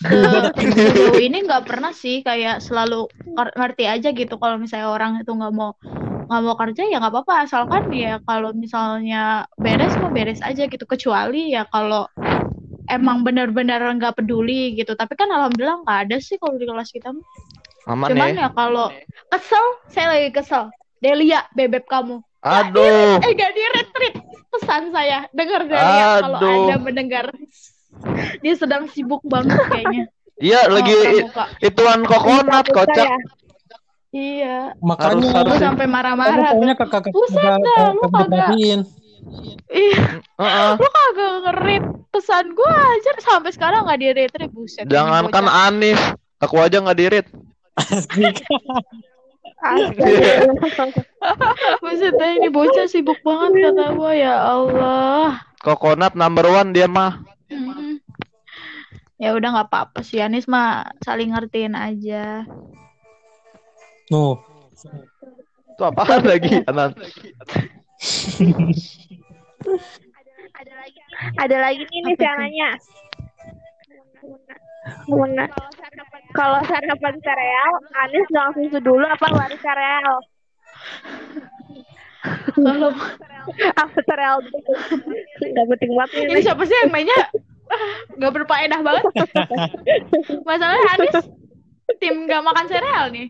sejauh 0.00 1.20
ini 1.20 1.44
nggak 1.44 1.64
pernah 1.68 1.92
sih 1.92 2.24
kayak 2.24 2.64
selalu 2.64 3.08
ngerti 3.36 3.84
aja 3.84 4.08
gitu 4.12 4.36
kalau 4.40 4.56
misalnya 4.56 4.88
orang 4.92 5.20
itu 5.20 5.32
nggak 5.32 5.52
mau 5.52 5.76
nggak 6.30 6.42
mau 6.46 6.54
kerja 6.54 6.82
ya 6.86 7.02
nggak 7.02 7.10
apa-apa 7.10 7.34
asalkan 7.42 7.90
ya 7.90 8.22
kalau 8.22 8.54
misalnya 8.54 9.50
beres 9.58 9.98
mau 9.98 10.14
beres 10.14 10.38
aja 10.40 10.70
gitu. 10.70 10.84
Kecuali 10.86 11.50
ya 11.50 11.66
kalau 11.66 12.06
emang 12.86 13.26
benar-benar 13.26 13.82
nggak 13.98 14.22
peduli 14.22 14.78
gitu. 14.78 14.94
Tapi 14.94 15.18
kan 15.18 15.26
alhamdulillah 15.26 15.82
nggak 15.82 15.98
ada 16.06 16.16
sih 16.22 16.38
kalau 16.38 16.54
di 16.54 16.70
kelas 16.70 16.94
kita. 16.94 17.10
Aman 17.90 18.12
cuman 18.12 18.38
ya. 18.38 18.46
ya 18.46 18.48
kalau 18.54 18.86
kesel 19.32 19.64
saya 19.90 20.06
lagi 20.14 20.30
kesel. 20.30 20.70
Delia 21.00 21.48
bebek 21.56 21.88
kamu. 21.88 22.22
Aduh. 22.40 23.20
eh 23.20 23.32
gak 23.36 23.52
di 23.52 23.62
retreat 23.76 24.16
pesan 24.48 24.88
saya 24.96 25.28
dengar 25.36 25.68
Delia 25.68 26.24
kalau 26.24 26.40
anda 26.40 26.76
mendengar 26.80 27.26
dia 28.38 28.54
sedang 28.54 28.86
sibuk 28.86 29.20
banget 29.22 29.56
kayaknya 29.66 30.04
Iya 30.36 30.60
lagi 30.66 30.88
Oh, 30.88 31.02
i- 31.02 31.20
pramuka. 31.20 31.44
ituan 31.60 32.00
kokonat 32.00 32.64
kocak. 32.66 33.04
ya. 33.04 33.18
Iya. 34.10 34.72
Makanya 34.80 35.28
Harus- 35.36 35.60
sampai 35.60 35.84
marah-marah. 35.84 36.50
tuh. 36.50 36.64
kakak 36.74 36.88
kakak 36.90 37.12
Buset 37.12 37.44
dah, 37.60 37.92
lu 37.92 38.08
kagak. 38.08 38.48
Iya, 38.56 38.80
Heeh. 40.40 40.70
lu 40.74 40.88
kagak 40.88 41.32
ngerit 41.44 41.84
pesan 42.10 42.50
gue 42.50 42.72
aja 42.72 43.10
sampai 43.20 43.52
sekarang 43.52 43.84
gak 43.84 44.00
di 44.00 44.08
retreat 44.10 44.48
buset. 44.50 44.82
ini 44.82 44.90
Jangankan. 44.90 45.44
Anis, 45.46 46.00
aku 46.40 46.56
aja 46.56 46.80
nggak 46.80 46.98
dirit. 46.98 47.26
Buset 51.80 52.16
ini 52.16 52.48
bocah 52.48 52.86
sibuk 52.86 53.20
banget 53.20 53.70
kata 53.70 53.92
gue 53.92 54.12
ya 54.16 54.34
Allah. 54.40 55.36
Kokonat 55.60 56.16
number 56.16 56.48
one 56.48 56.72
dia 56.72 56.88
mah. 56.88 57.20
Ya 59.20 59.36
udah 59.36 59.48
nggak 59.52 59.68
apa-apa 59.68 60.00
sih 60.00 60.16
Anis 60.24 60.48
mah 60.48 60.96
saling 61.04 61.36
ngertiin 61.36 61.76
aja. 61.76 62.48
Nuh, 64.08 64.40
Itu 65.76 65.82
apaan 65.84 66.24
lagi, 66.24 66.64
Anan? 66.64 66.96
Ada 70.56 70.72
lagi, 70.72 71.00
ada 71.36 71.56
lagi 71.60 71.84
nih 71.84 72.00
nih 72.00 72.16
yang 72.16 72.36
nanya. 72.40 72.70
Muna. 75.04 75.44
Kalau 76.32 76.64
sarapan 76.64 77.14
sereal, 77.20 77.72
Anis 78.00 78.28
langsung 78.32 78.64
susu 78.72 78.80
dulu 78.80 79.04
apa 79.04 79.26
lari 79.36 79.56
sereal? 79.60 80.16
Kalau 82.56 82.90
Apa 83.76 83.98
sereal 84.00 84.40
dulu? 84.48 84.72
Gak 85.44 85.66
penting 85.76 85.92
banget 85.92 86.10
ini 86.24 86.40
siapa 86.40 86.62
sih 86.64 86.76
yang 86.84 86.92
mainnya 86.92 87.20
nggak 88.18 88.32
berfaedah 88.34 88.80
banget. 88.82 89.04
Masalahnya 90.48 90.88
Anis 90.96 91.14
tim 91.98 92.28
gak 92.30 92.42
makan 92.44 92.64
sereal 92.70 93.10
nih. 93.10 93.28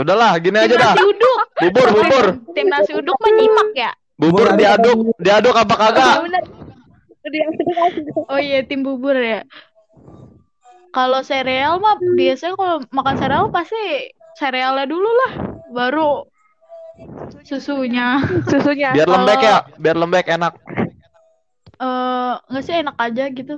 Udahlah, 0.00 0.40
gini 0.40 0.56
Tim 0.56 0.64
aja 0.72 0.76
dah. 0.80 0.94
nasi 0.96 1.04
uduk. 1.04 1.40
Bubur, 1.60 1.88
bubur. 1.92 2.26
Tim 2.56 2.66
nasi 2.72 2.92
uduk 2.96 3.16
menyimak 3.20 3.70
ya. 3.76 3.90
Bubur 4.16 4.56
diaduk, 4.56 5.12
diaduk 5.20 5.52
apa 5.52 5.74
kagak? 5.76 6.14
Sudah 7.22 7.44
Oh 8.32 8.40
iya 8.40 8.64
tim 8.64 8.82
bubur 8.82 9.14
ya. 9.14 9.44
Kalau 10.92 11.20
sereal 11.24 11.80
mah 11.80 11.96
biasanya 12.16 12.56
kalau 12.56 12.76
makan 12.92 13.16
sereal 13.20 13.46
pasti 13.52 14.12
serealnya 14.36 14.88
dulu 14.88 15.08
lah, 15.08 15.32
baru 15.72 16.24
susunya. 17.44 18.20
susunya. 18.48 18.96
Biar 18.96 19.08
lembek 19.08 19.40
ya, 19.40 19.58
biar 19.76 19.96
lembek 19.96 20.26
enak. 20.32 20.52
Eh 21.80 22.32
nggak 22.50 22.64
sih 22.64 22.74
enak 22.80 22.96
aja 22.98 23.24
gitu. 23.32 23.54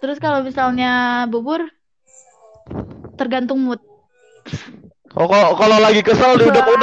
Terus 0.00 0.16
kalau 0.20 0.44
misalnya 0.44 1.24
bubur 1.28 1.64
tergantung 3.16 3.60
mood. 3.64 3.80
Oh, 5.14 5.30
kalau 5.30 5.54
kalau 5.54 5.78
lagi 5.78 6.02
kesel 6.02 6.34
bisa 6.36 6.50
nggak 6.50 6.66
tahu 6.66 6.76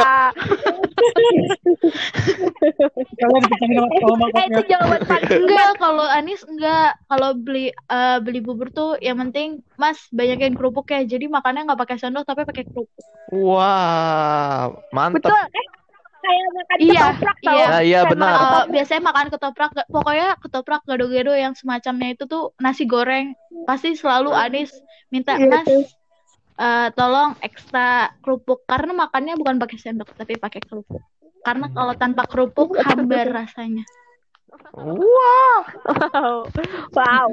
Eh, 3.91 4.15
makanya. 4.15 4.55
itu 4.55 4.61
jawaban 4.71 4.99
paling 5.03 5.41
Enggak, 5.43 5.71
kalau 5.77 6.05
Anis 6.07 6.41
enggak. 6.47 6.91
Kalau 7.11 7.29
beli 7.35 7.65
eh, 7.75 8.17
beli 8.23 8.39
bubur 8.39 8.71
tuh 8.71 8.95
yang 9.03 9.19
penting 9.19 9.59
Mas 9.75 9.99
banyakin 10.15 10.55
kerupuk 10.55 10.87
ya. 10.89 11.03
Jadi 11.03 11.27
makannya 11.27 11.67
nggak 11.67 11.81
pakai 11.83 11.97
sendok 11.99 12.23
tapi 12.23 12.47
pakai 12.47 12.63
kerupuk. 12.65 13.03
Wah, 13.35 14.71
mantep. 14.95 15.27
Betul, 15.27 15.43
eh 15.51 15.65
kayak 16.21 16.47
makan 16.51 16.77
Iya, 16.77 17.01
ketoprak 17.11 17.37
tau. 17.41 17.51
iya. 17.51 17.65
Nah, 17.67 17.81
iya, 17.81 17.99
Kayak 17.99 18.11
benar. 18.13 18.31
makan 18.31 18.49
Eh, 18.51 18.63
biasanya 18.71 19.01
makan 19.03 19.25
ketoprak, 19.29 19.71
pokoknya 19.89 20.27
ketoprak 20.37 20.81
gado-gado 20.85 21.33
yang 21.33 21.53
semacamnya 21.53 22.09
itu 22.13 22.23
tuh 22.25 22.43
nasi 22.57 22.83
goreng. 22.85 23.33
Pasti 23.65 23.93
selalu 23.93 24.31
Anis 24.31 24.71
minta, 25.09 25.35
Iya, 25.35 25.49
Mas, 25.49 25.67
tuh. 25.67 25.83
eh, 26.57 26.87
tolong 26.93 27.35
ekstra 27.41 28.13
kerupuk 28.21 28.63
karena 28.63 28.93
makannya 28.95 29.33
bukan 29.35 29.57
pakai 29.57 29.77
sendok 29.77 30.13
tapi 30.13 30.37
pakai 30.37 30.61
kerupuk. 30.61 31.01
Karena 31.41 31.73
kalau 31.73 31.93
tanpa 31.97 32.29
kerupuk 32.29 32.77
hambar 32.77 33.25
rasanya. 33.43 33.81
Wah. 34.71 35.63
Wow. 36.91 37.27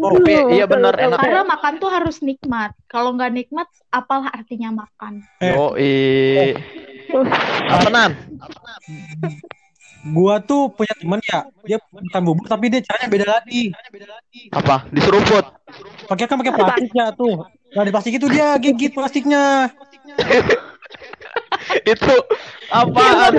Oh, 0.00 0.16
Tapi 0.18 0.56
iya 0.56 0.64
Betul, 0.64 0.92
enak. 0.96 1.20
Karena 1.20 1.42
makan 1.46 1.72
tuh 1.78 1.90
harus 1.92 2.20
nikmat. 2.20 2.72
Kalau 2.88 3.12
nggak 3.14 3.32
nikmat, 3.32 3.68
apalah 3.88 4.32
artinya 4.32 4.72
makan? 4.72 5.20
Eh. 5.40 5.52
Yoi. 5.52 6.56
Apa 7.70 7.88
nan? 7.90 8.10
gua 10.00 10.40
tuh 10.40 10.72
punya 10.72 10.96
temen 10.96 11.20
ya, 11.20 11.44
dia 11.68 11.76
makan 11.92 12.22
bubur 12.24 12.48
tapi 12.48 12.72
dia 12.72 12.80
caranya 12.80 13.08
beda 13.12 13.26
lagi. 13.28 13.68
Apa? 14.48 14.88
Diseruput. 14.88 15.44
Pakai 16.08 16.24
kan 16.24 16.40
pakai 16.40 16.56
plastiknya 16.56 17.12
tuh. 17.12 17.44
Nah 17.76 17.82
di 17.84 17.92
plastik 17.92 18.16
itu 18.16 18.26
dia 18.32 18.56
gigit 18.56 18.96
plastiknya. 18.96 19.68
Itu 21.86 22.14
apaan? 22.72 23.32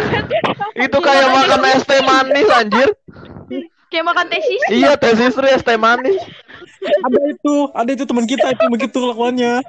Itu 0.77 0.97
kayak 1.01 1.27
makan 1.33 1.61
es 1.73 1.83
teh 1.83 1.99
manis 2.05 2.47
anjir. 2.47 2.89
Kayak 3.91 4.05
makan 4.07 4.25
teh 4.31 4.39
sisir. 4.39 4.69
Iya, 4.71 4.95
teh 4.95 5.11
sisri 5.17 5.49
es 5.51 5.65
teh 5.65 5.75
manis. 5.75 6.15
Ada 6.81 7.19
itu, 7.27 7.55
ada 7.75 7.89
itu 7.91 8.03
teman 8.07 8.25
kita 8.29 8.53
itu 8.55 8.65
begitu 8.71 8.97
kelakuannya. 9.01 9.59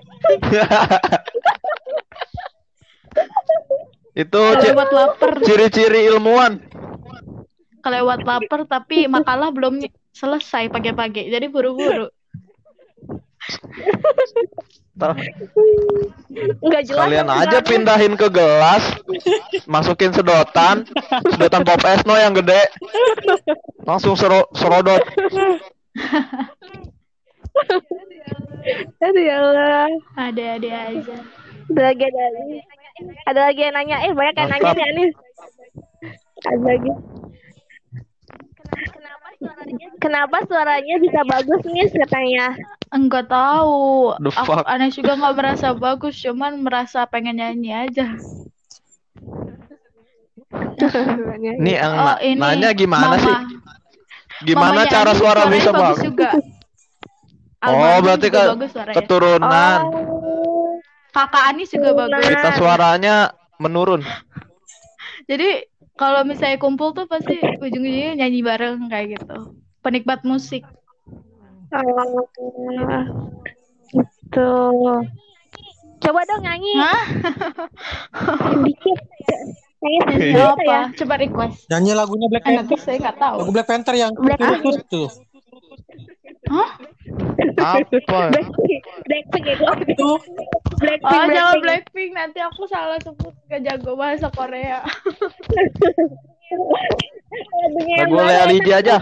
Itu 4.12 4.40
Kelewat 4.60 4.90
lapar. 4.92 5.40
ciri-ciri 5.40 6.12
ilmuwan. 6.12 6.60
Kelewat 7.80 8.20
lapar, 8.28 8.68
tapi 8.68 9.08
makalah 9.08 9.48
belum 9.48 9.80
selesai 10.12 10.68
pagi-pagi. 10.68 11.32
Jadi 11.32 11.48
buru-buru. 11.48 12.12
Enggak 16.62 16.82
jelas. 16.86 17.02
kalian 17.08 17.26
aja 17.26 17.58
bilangnya. 17.58 17.66
pindahin 17.66 18.14
ke 18.14 18.28
gelas, 18.30 18.84
masukin 19.66 20.14
sedotan, 20.14 20.86
sedotan 21.32 21.66
pop 21.66 21.82
es 21.90 22.06
no 22.06 22.14
yang 22.14 22.36
gede, 22.36 22.70
langsung 23.82 24.14
sero 24.14 24.46
serodot. 24.54 25.02
Aduh 29.02 29.22
ya 29.26 29.36
Allah. 29.42 29.90
Ada-ada 30.14 30.70
aja. 30.92 31.16
Ada 31.66 31.80
lagi 31.82 32.06
ada 33.24 33.40
lagi. 33.48 33.60
Yang 33.62 33.74
nanya. 33.74 33.96
Eh 34.04 34.12
banyak 34.12 34.34
yang 34.36 34.50
nanya 34.50 34.70
nih 34.72 34.86
Anis. 34.88 35.12
Ada 36.42 36.62
lagi. 36.62 36.90
Kenapa 39.98 40.42
suaranya 40.46 40.96
bisa 40.98 41.20
bagus 41.22 41.60
nih 41.66 41.86
katanya? 41.90 42.46
Enggak 42.90 43.26
tahu. 43.26 44.14
Aku 44.14 44.52
aneh 44.66 44.90
juga 44.90 45.14
nggak 45.14 45.34
merasa 45.34 45.74
bagus, 45.74 46.14
cuman 46.18 46.62
merasa 46.62 47.06
pengen 47.06 47.38
nyanyi 47.38 47.70
aja. 47.72 48.06
Nih 51.58 51.74
yang 51.80 51.92
Oh, 51.94 52.16
ini 52.20 52.38
nanya 52.38 52.70
gimana 52.72 53.14
mama. 53.14 53.18
sih? 53.18 53.34
Gimana 54.42 54.82
Mamanya 54.82 54.90
cara 54.90 55.12
suara 55.14 55.46
suaranya 55.46 55.54
bisa 55.54 55.70
bagus 55.70 55.82
bagus? 55.96 56.02
juga. 56.02 56.30
Oh, 57.62 57.96
berarti 58.02 58.26
juga 58.26 58.36
kan 58.36 58.46
bagus 58.58 58.70
suaranya. 58.74 58.96
keturunan. 58.98 59.78
Oh. 59.86 60.61
Kakak 61.12 61.44
Ani 61.52 61.68
juga 61.68 61.92
bagus. 61.92 62.24
Kita 62.24 62.50
suaranya 62.56 63.36
menurun. 63.60 64.00
Jadi 65.30 65.68
kalau 65.94 66.24
misalnya 66.24 66.56
kumpul 66.58 66.96
tuh 66.96 67.04
pasti 67.06 67.36
ujung-ujungnya 67.38 68.16
nyanyi 68.16 68.40
bareng 68.40 68.88
kayak 68.88 69.20
gitu. 69.20 69.54
Penikmat 69.84 70.24
musik. 70.24 70.64
Oh, 71.72 72.24
gitu. 73.92 74.52
Coba 76.02 76.20
dong 76.26 76.42
nyanyi 76.42 76.74
Hah? 76.80 77.02
dikit. 78.66 78.98
Nyanyi 79.82 79.98
sedikit 80.02 80.26
Iya. 80.34 80.42
ya. 80.42 80.52
apa? 80.56 80.76
Coba 80.98 81.14
request. 81.20 81.56
Nyanyi 81.70 81.92
lagunya 81.94 82.26
Black 82.32 82.44
Panther. 82.44 82.78
saya 82.80 82.96
nggak 82.98 83.18
tahu. 83.20 83.36
Lagu 83.44 83.52
Black 83.54 83.68
Panther 83.68 83.94
yang 83.94 84.12
Black 84.16 84.40
tutut 84.40 84.84
tuh. 84.90 85.08
Hah? 86.50 86.70
Apa? 87.62 88.32
Blackpink, 88.32 88.82
Blackpink 89.06 89.44
itu. 89.54 90.10
Blackpink, 90.78 91.12
Oh, 91.12 91.26
jangan 91.30 91.56
Blackpink. 91.62 92.10
Nanti 92.16 92.38
aku 92.42 92.66
salah 92.66 92.98
sebut 93.02 93.34
gak 93.46 93.62
jago 93.62 93.94
bahasa 93.94 94.28
Korea. 94.32 94.82
Lagu 98.02 98.16
Lea? 98.18 98.44
Lidi 98.48 98.70
aja. 98.72 99.00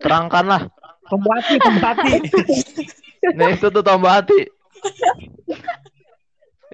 Terangkanlah. 0.00 0.68
pembuati, 1.04 1.60
pembuati. 1.60 2.12
Nih 3.36 3.56
itu 3.56 3.68
tuh 3.68 3.84
tambah 3.84 4.08
hati. 4.08 4.48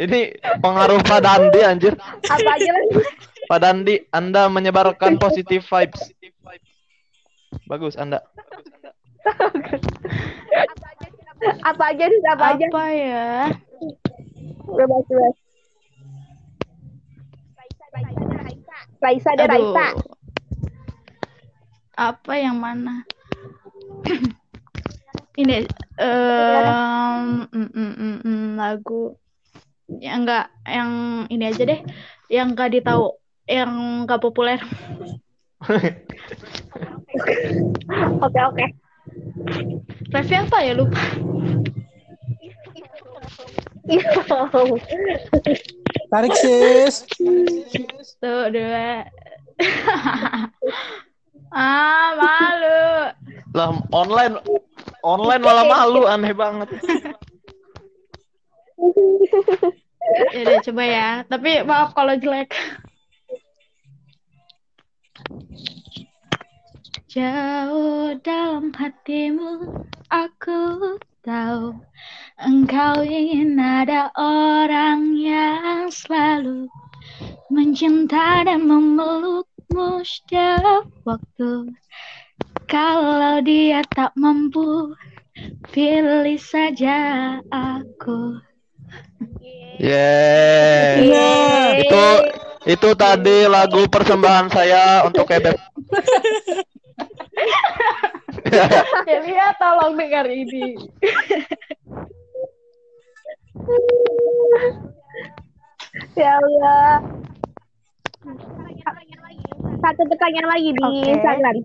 Ini 0.00 0.38
pengaruh 0.62 1.02
Pak 1.02 1.20
Dandi 1.22 1.61
anjir. 1.62 1.94
Apa 2.26 2.50
aja 2.56 2.70
lah. 2.70 3.06
Pak 3.50 3.58
Dandi, 3.58 3.94
Anda 4.14 4.46
menyebarkan 4.46 5.18
positive 5.18 5.66
vibes. 5.66 6.14
Bagus 7.66 7.98
Anda. 7.98 8.22
Apa 11.64 11.85
aja 11.93 12.05
nih, 12.09 12.21
apa 12.29 12.45
aja. 12.57 12.66
Apa 12.68 12.85
ya? 12.93 13.29
Bebas, 14.68 15.05
bebas. 15.09 15.35
Raisa 19.01 19.29
ada. 19.33 19.45
Raisa. 19.49 19.87
Apa 21.97 22.33
yang 22.37 22.57
mana? 22.61 23.05
Ini 25.41 25.64
em, 26.01 27.49
mm, 27.49 27.71
mm, 27.73 28.16
mm, 28.25 28.45
lagu 28.61 29.16
yang 29.89 30.25
enggak 30.25 30.53
yang 30.68 30.91
ini 31.33 31.45
aja 31.49 31.62
deh, 31.64 31.81
yang 32.29 32.53
enggak 32.53 32.73
ditahu, 32.77 33.16
yang 33.49 34.05
enggak 34.05 34.21
populer. 34.21 34.61
Oke, 38.21 38.41
oke. 38.41 38.64
Revi 40.11 40.35
apa 40.35 40.59
ya 40.66 40.73
lupa? 40.75 41.03
Tarik 46.11 46.35
sis. 46.39 47.07
Tuh 48.21 48.51
dua. 48.53 49.07
ah 51.55 52.09
malu. 52.14 52.83
Lah 53.51 53.68
online 53.91 54.35
online 55.03 55.43
malah 55.43 55.64
malu 55.66 56.03
aneh 56.07 56.35
banget. 56.35 56.68
Ya 60.35 60.41
udah 60.47 60.59
coba 60.64 60.83
ya. 60.87 61.09
Tapi 61.27 61.51
maaf 61.66 61.91
kalau 61.95 62.14
jelek. 62.18 62.55
Jauh 67.11 68.14
dalam 68.22 68.70
hatimu 68.70 69.82
aku 70.14 70.94
tahu 71.26 71.74
engkau 72.38 73.02
ingin 73.02 73.58
ada 73.58 74.14
orang 74.14 75.18
yang 75.18 75.90
selalu 75.90 76.70
mencinta 77.50 78.46
dan 78.46 78.62
memelukmu 78.62 80.06
setiap 80.06 80.86
waktu. 81.02 81.74
Kalau 82.70 83.42
dia 83.42 83.82
tak 83.90 84.14
mampu, 84.14 84.94
pilih 85.74 86.38
saja 86.38 87.42
aku. 87.50 88.38
Yeay. 89.82 91.11
Yeay. 91.11 91.90
Itu 91.90 92.06
itu 92.70 92.90
tadi 92.94 93.50
lagu 93.50 93.82
persembahan 93.90 94.46
saya 94.46 95.02
untuk 95.02 95.26
Ebet. 95.26 95.58
Ya 99.11 99.18
lihat 99.22 99.55
tolong 99.59 99.95
dengar 99.95 100.26
ini. 100.26 100.74
Ya 106.14 106.38
Allah. 106.38 107.03
Satu 109.80 110.03
pertanyaan 110.07 110.49
lagi 110.51 110.70
di 110.76 110.82
Oke. 110.84 111.09
Instagram. 111.14 111.57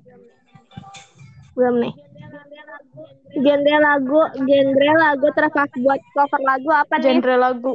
Belum 1.55 1.75
nih. 1.83 1.93
Genre 3.35 3.75
lagu, 3.83 4.21
genre 4.47 4.91
lagu 4.95 5.27
terfavorit 5.35 5.75
buat 5.83 5.99
cover 6.15 6.41
lagu 6.41 6.69
apa 6.71 6.93
nih? 6.99 7.19
Genre 7.19 7.35
lagu 7.35 7.73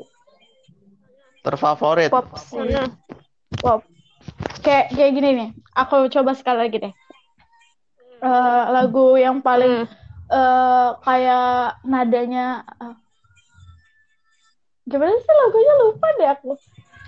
Terfavorit. 1.41 2.09
pop. 2.13 2.29
Hmm. 2.53 2.89
Pop. 3.61 3.81
Kayak 4.61 4.93
kayak 4.93 5.13
gini 5.17 5.29
nih. 5.37 5.49
Aku 5.77 6.09
coba 6.13 6.37
sekali 6.37 6.69
lagi 6.69 6.77
deh. 6.81 6.93
Eh, 8.21 8.65
lagu 8.69 9.17
yang 9.17 9.41
paling 9.41 9.89
eh 10.31 10.89
kayak 11.03 11.81
nadanya 11.83 12.63
eh, 12.79 12.95
gimana 14.85 15.17
sih 15.17 15.35
lagunya 15.41 15.73
lupa 15.81 16.07
deh 16.21 16.29
aku. 16.29 16.53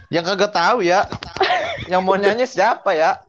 Yang 0.08 0.24
kagak 0.32 0.52
tahu 0.56 0.78
ya. 0.80 1.04
Yang 1.88 2.00
mau 2.04 2.16
nyanyi 2.16 2.48
siapa 2.48 2.96
ya? 2.96 3.20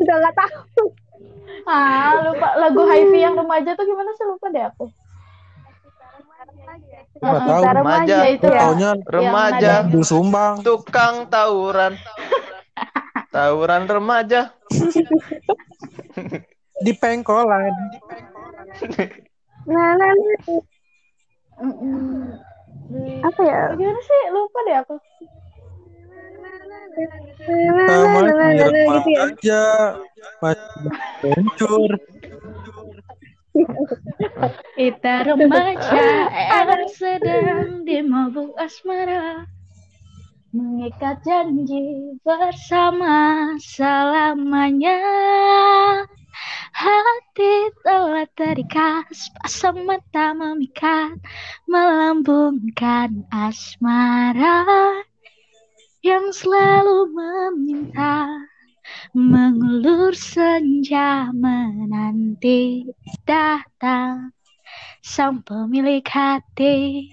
Udah 0.00 0.16
gak 0.22 0.34
tahu. 0.38 0.94
Ah, 1.66 2.22
lupa 2.24 2.54
lagu 2.58 2.86
Hifi 2.86 3.18
yang 3.22 3.34
remaja 3.34 3.74
tuh 3.74 3.84
gimana 3.86 4.10
sih 4.14 4.24
lupa 4.26 4.46
deh 4.50 4.64
aku. 4.66 4.86
Nggak 7.20 7.34
Heeh, 7.36 7.48
tahu. 7.50 7.62
Remaja. 7.76 8.16
Ya 8.16 8.28
itu 8.32 8.46
ya. 8.48 8.60
Taunya 8.64 8.90
Remaja. 9.04 9.72
Sumbang. 10.06 10.54
Tukang 10.64 11.28
tawuran. 11.28 11.98
Tawuran 13.30 13.86
remaja. 13.86 14.50
Di 16.84 16.92
pengkolan. 16.98 17.70
Nah, 19.70 19.94
nah, 19.94 20.10
nah. 20.10 20.58
Apa 23.22 23.40
ya? 23.44 23.70
Gimana 23.76 24.00
sih? 24.02 24.20
Lupa 24.34 24.58
deh 24.66 24.76
aku. 24.82 24.98
Sama 27.46 27.70
Nah, 27.70 28.34
nah, 28.34 28.34
nah, 28.34 28.50
gitu 28.50 28.66
ya. 29.14 29.30
aja. 29.30 29.62
Masih 30.42 30.90
hancur. 31.22 31.90
Kita 34.74 35.14
remaja 35.26 36.06
yang 36.50 36.86
sedang 36.90 37.86
di 37.86 38.02
mabuk 38.02 38.58
asmara 38.58 39.46
Mengikat 40.50 41.22
janji 41.22 42.18
bersama 42.26 43.54
selamanya. 43.62 44.98
Hati 46.74 47.70
telah 47.86 48.26
terikat 48.34 49.06
Pasang 49.38 49.86
mata 49.86 50.34
memikat 50.34 51.18
Melambungkan 51.70 53.30
asmara 53.30 54.66
Yang 56.02 56.42
selalu 56.42 57.14
meminta 57.14 58.26
Mengulur 59.14 60.18
senja 60.18 61.30
menanti 61.30 62.90
datang. 63.22 64.34
Sang 64.98 65.46
pemilik 65.46 66.02
hati 66.02 67.06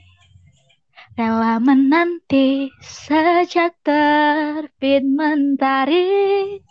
Rela 1.18 1.58
menanti 1.58 2.70
sejak 2.78 3.74
terbit 3.82 5.02
mentari 5.02 6.62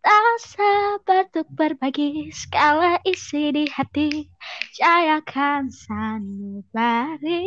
Tak 0.00 0.34
sabar 0.40 1.28
untuk 1.28 1.52
berbagi 1.52 2.32
segala 2.32 2.96
isi 3.04 3.52
di 3.52 3.68
hati 3.68 4.24
Jayakan 4.72 5.68
sanubari 5.68 7.44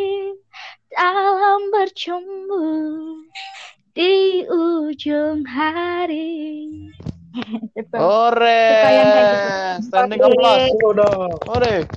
dalam 0.93 1.73
bercumbu 1.73 2.69
di 3.97 4.45
ujung 4.45 5.41
hari. 5.49 6.69
gitu. 7.73 7.97
Ore. 7.97 8.69
Gitu. 8.77 9.89
Standing 9.89 10.21
applause. 10.21 10.69
Udah. 10.85 11.33
Ore. 11.49 11.89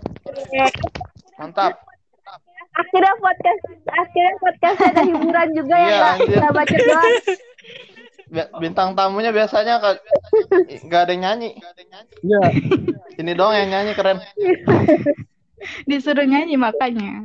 Mantap. 1.36 1.76
Akhirnya 2.74 3.14
podcast 3.22 3.62
akhirnya 3.86 4.34
podcast 4.42 4.78
ada 4.82 5.02
hiburan 5.06 5.48
juga 5.54 5.76
ya, 5.78 5.88
Iya. 5.88 6.10
Kita 6.26 6.48
baca 6.50 6.74
doang. 6.76 7.14
Bi- 8.24 8.50
Bintang 8.58 8.98
tamunya 8.98 9.30
biasanya 9.30 9.78
nggak 9.78 11.00
ada 11.06 11.12
yang 11.14 11.22
nyanyi. 11.22 11.50
Iya. 12.20 12.42
Ini 13.14 13.30
doang 13.32 13.54
yang 13.54 13.70
nyanyi 13.70 13.92
keren. 13.94 14.18
Disuruh 15.86 16.26
nyanyi 16.26 16.58
makanya. 16.58 17.22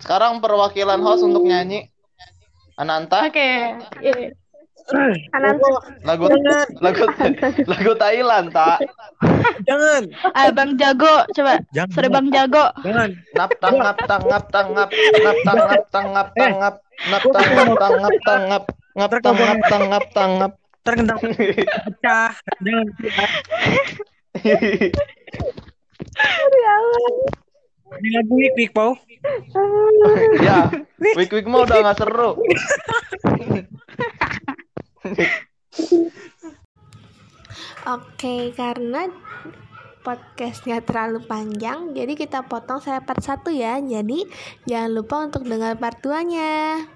Sekarang 0.00 0.40
perwakilan 0.40 0.98
host 1.04 1.22
untuk 1.22 1.44
nyanyi. 1.44 1.92
Ananta, 2.76 3.24
Oke. 3.24 3.72
iya. 4.04 4.36
Kanan 4.86 5.58
lagu 6.06 6.30
lagu 6.78 7.04
lagu 7.66 7.92
Thailand 7.98 8.54
tak. 8.54 8.86
Jangan. 9.66 10.02
Ah, 10.30 10.54
Bang 10.54 10.78
Jago, 10.78 11.26
coba. 11.34 11.58
Jangan. 11.74 11.90
Sorry 11.90 12.08
Bang 12.10 12.28
Jago. 12.30 12.70
Jangan. 12.86 13.10
Nap 13.34 13.50
tang 13.58 13.76
ngap 13.82 13.98
tang 14.06 14.22
ngap 14.30 14.44
tang 14.54 14.68
ngap 14.78 14.90
ngap 14.94 15.36
tang 15.42 15.58
ngap 15.58 15.82
tang 15.90 16.06
ngap 16.14 16.28
tang 16.38 16.54
ngap 16.62 16.74
ngap 17.10 17.22
tang 17.34 17.48
ngap 17.50 17.68
tang 17.74 17.94
ngap 17.98 18.16
tang 18.22 18.42
ngap 18.46 18.64
ngap 18.94 19.12
tang 19.18 19.34
ngap 19.34 19.58
tang 19.66 19.84
ngap 19.90 20.04
tang 20.14 20.30
ngap. 20.38 20.52
Terkendang 20.86 21.18
pecah. 21.18 22.30
Jangan. 22.62 22.86
Ini 27.86 28.08
lagu 28.14 28.34
wik 28.38 28.70
Pau. 28.70 28.94
ya, 30.38 30.70
wik 31.02 31.30
wik 31.34 31.46
mau 31.50 31.66
udah 31.66 31.82
nggak 31.82 31.98
seru. 31.98 32.38
Oke, 37.86 38.50
karena 38.58 39.06
podcastnya 40.02 40.82
terlalu 40.86 41.22
panjang, 41.26 41.90
jadi 41.90 42.14
kita 42.14 42.46
potong 42.46 42.78
saya 42.78 43.02
part 43.02 43.22
1 43.22 43.50
ya. 43.50 43.78
Jadi 43.82 44.22
jangan 44.66 44.90
lupa 44.94 45.26
untuk 45.26 45.42
dengar 45.46 45.74
part 45.78 45.98
2-nya. 45.98 46.86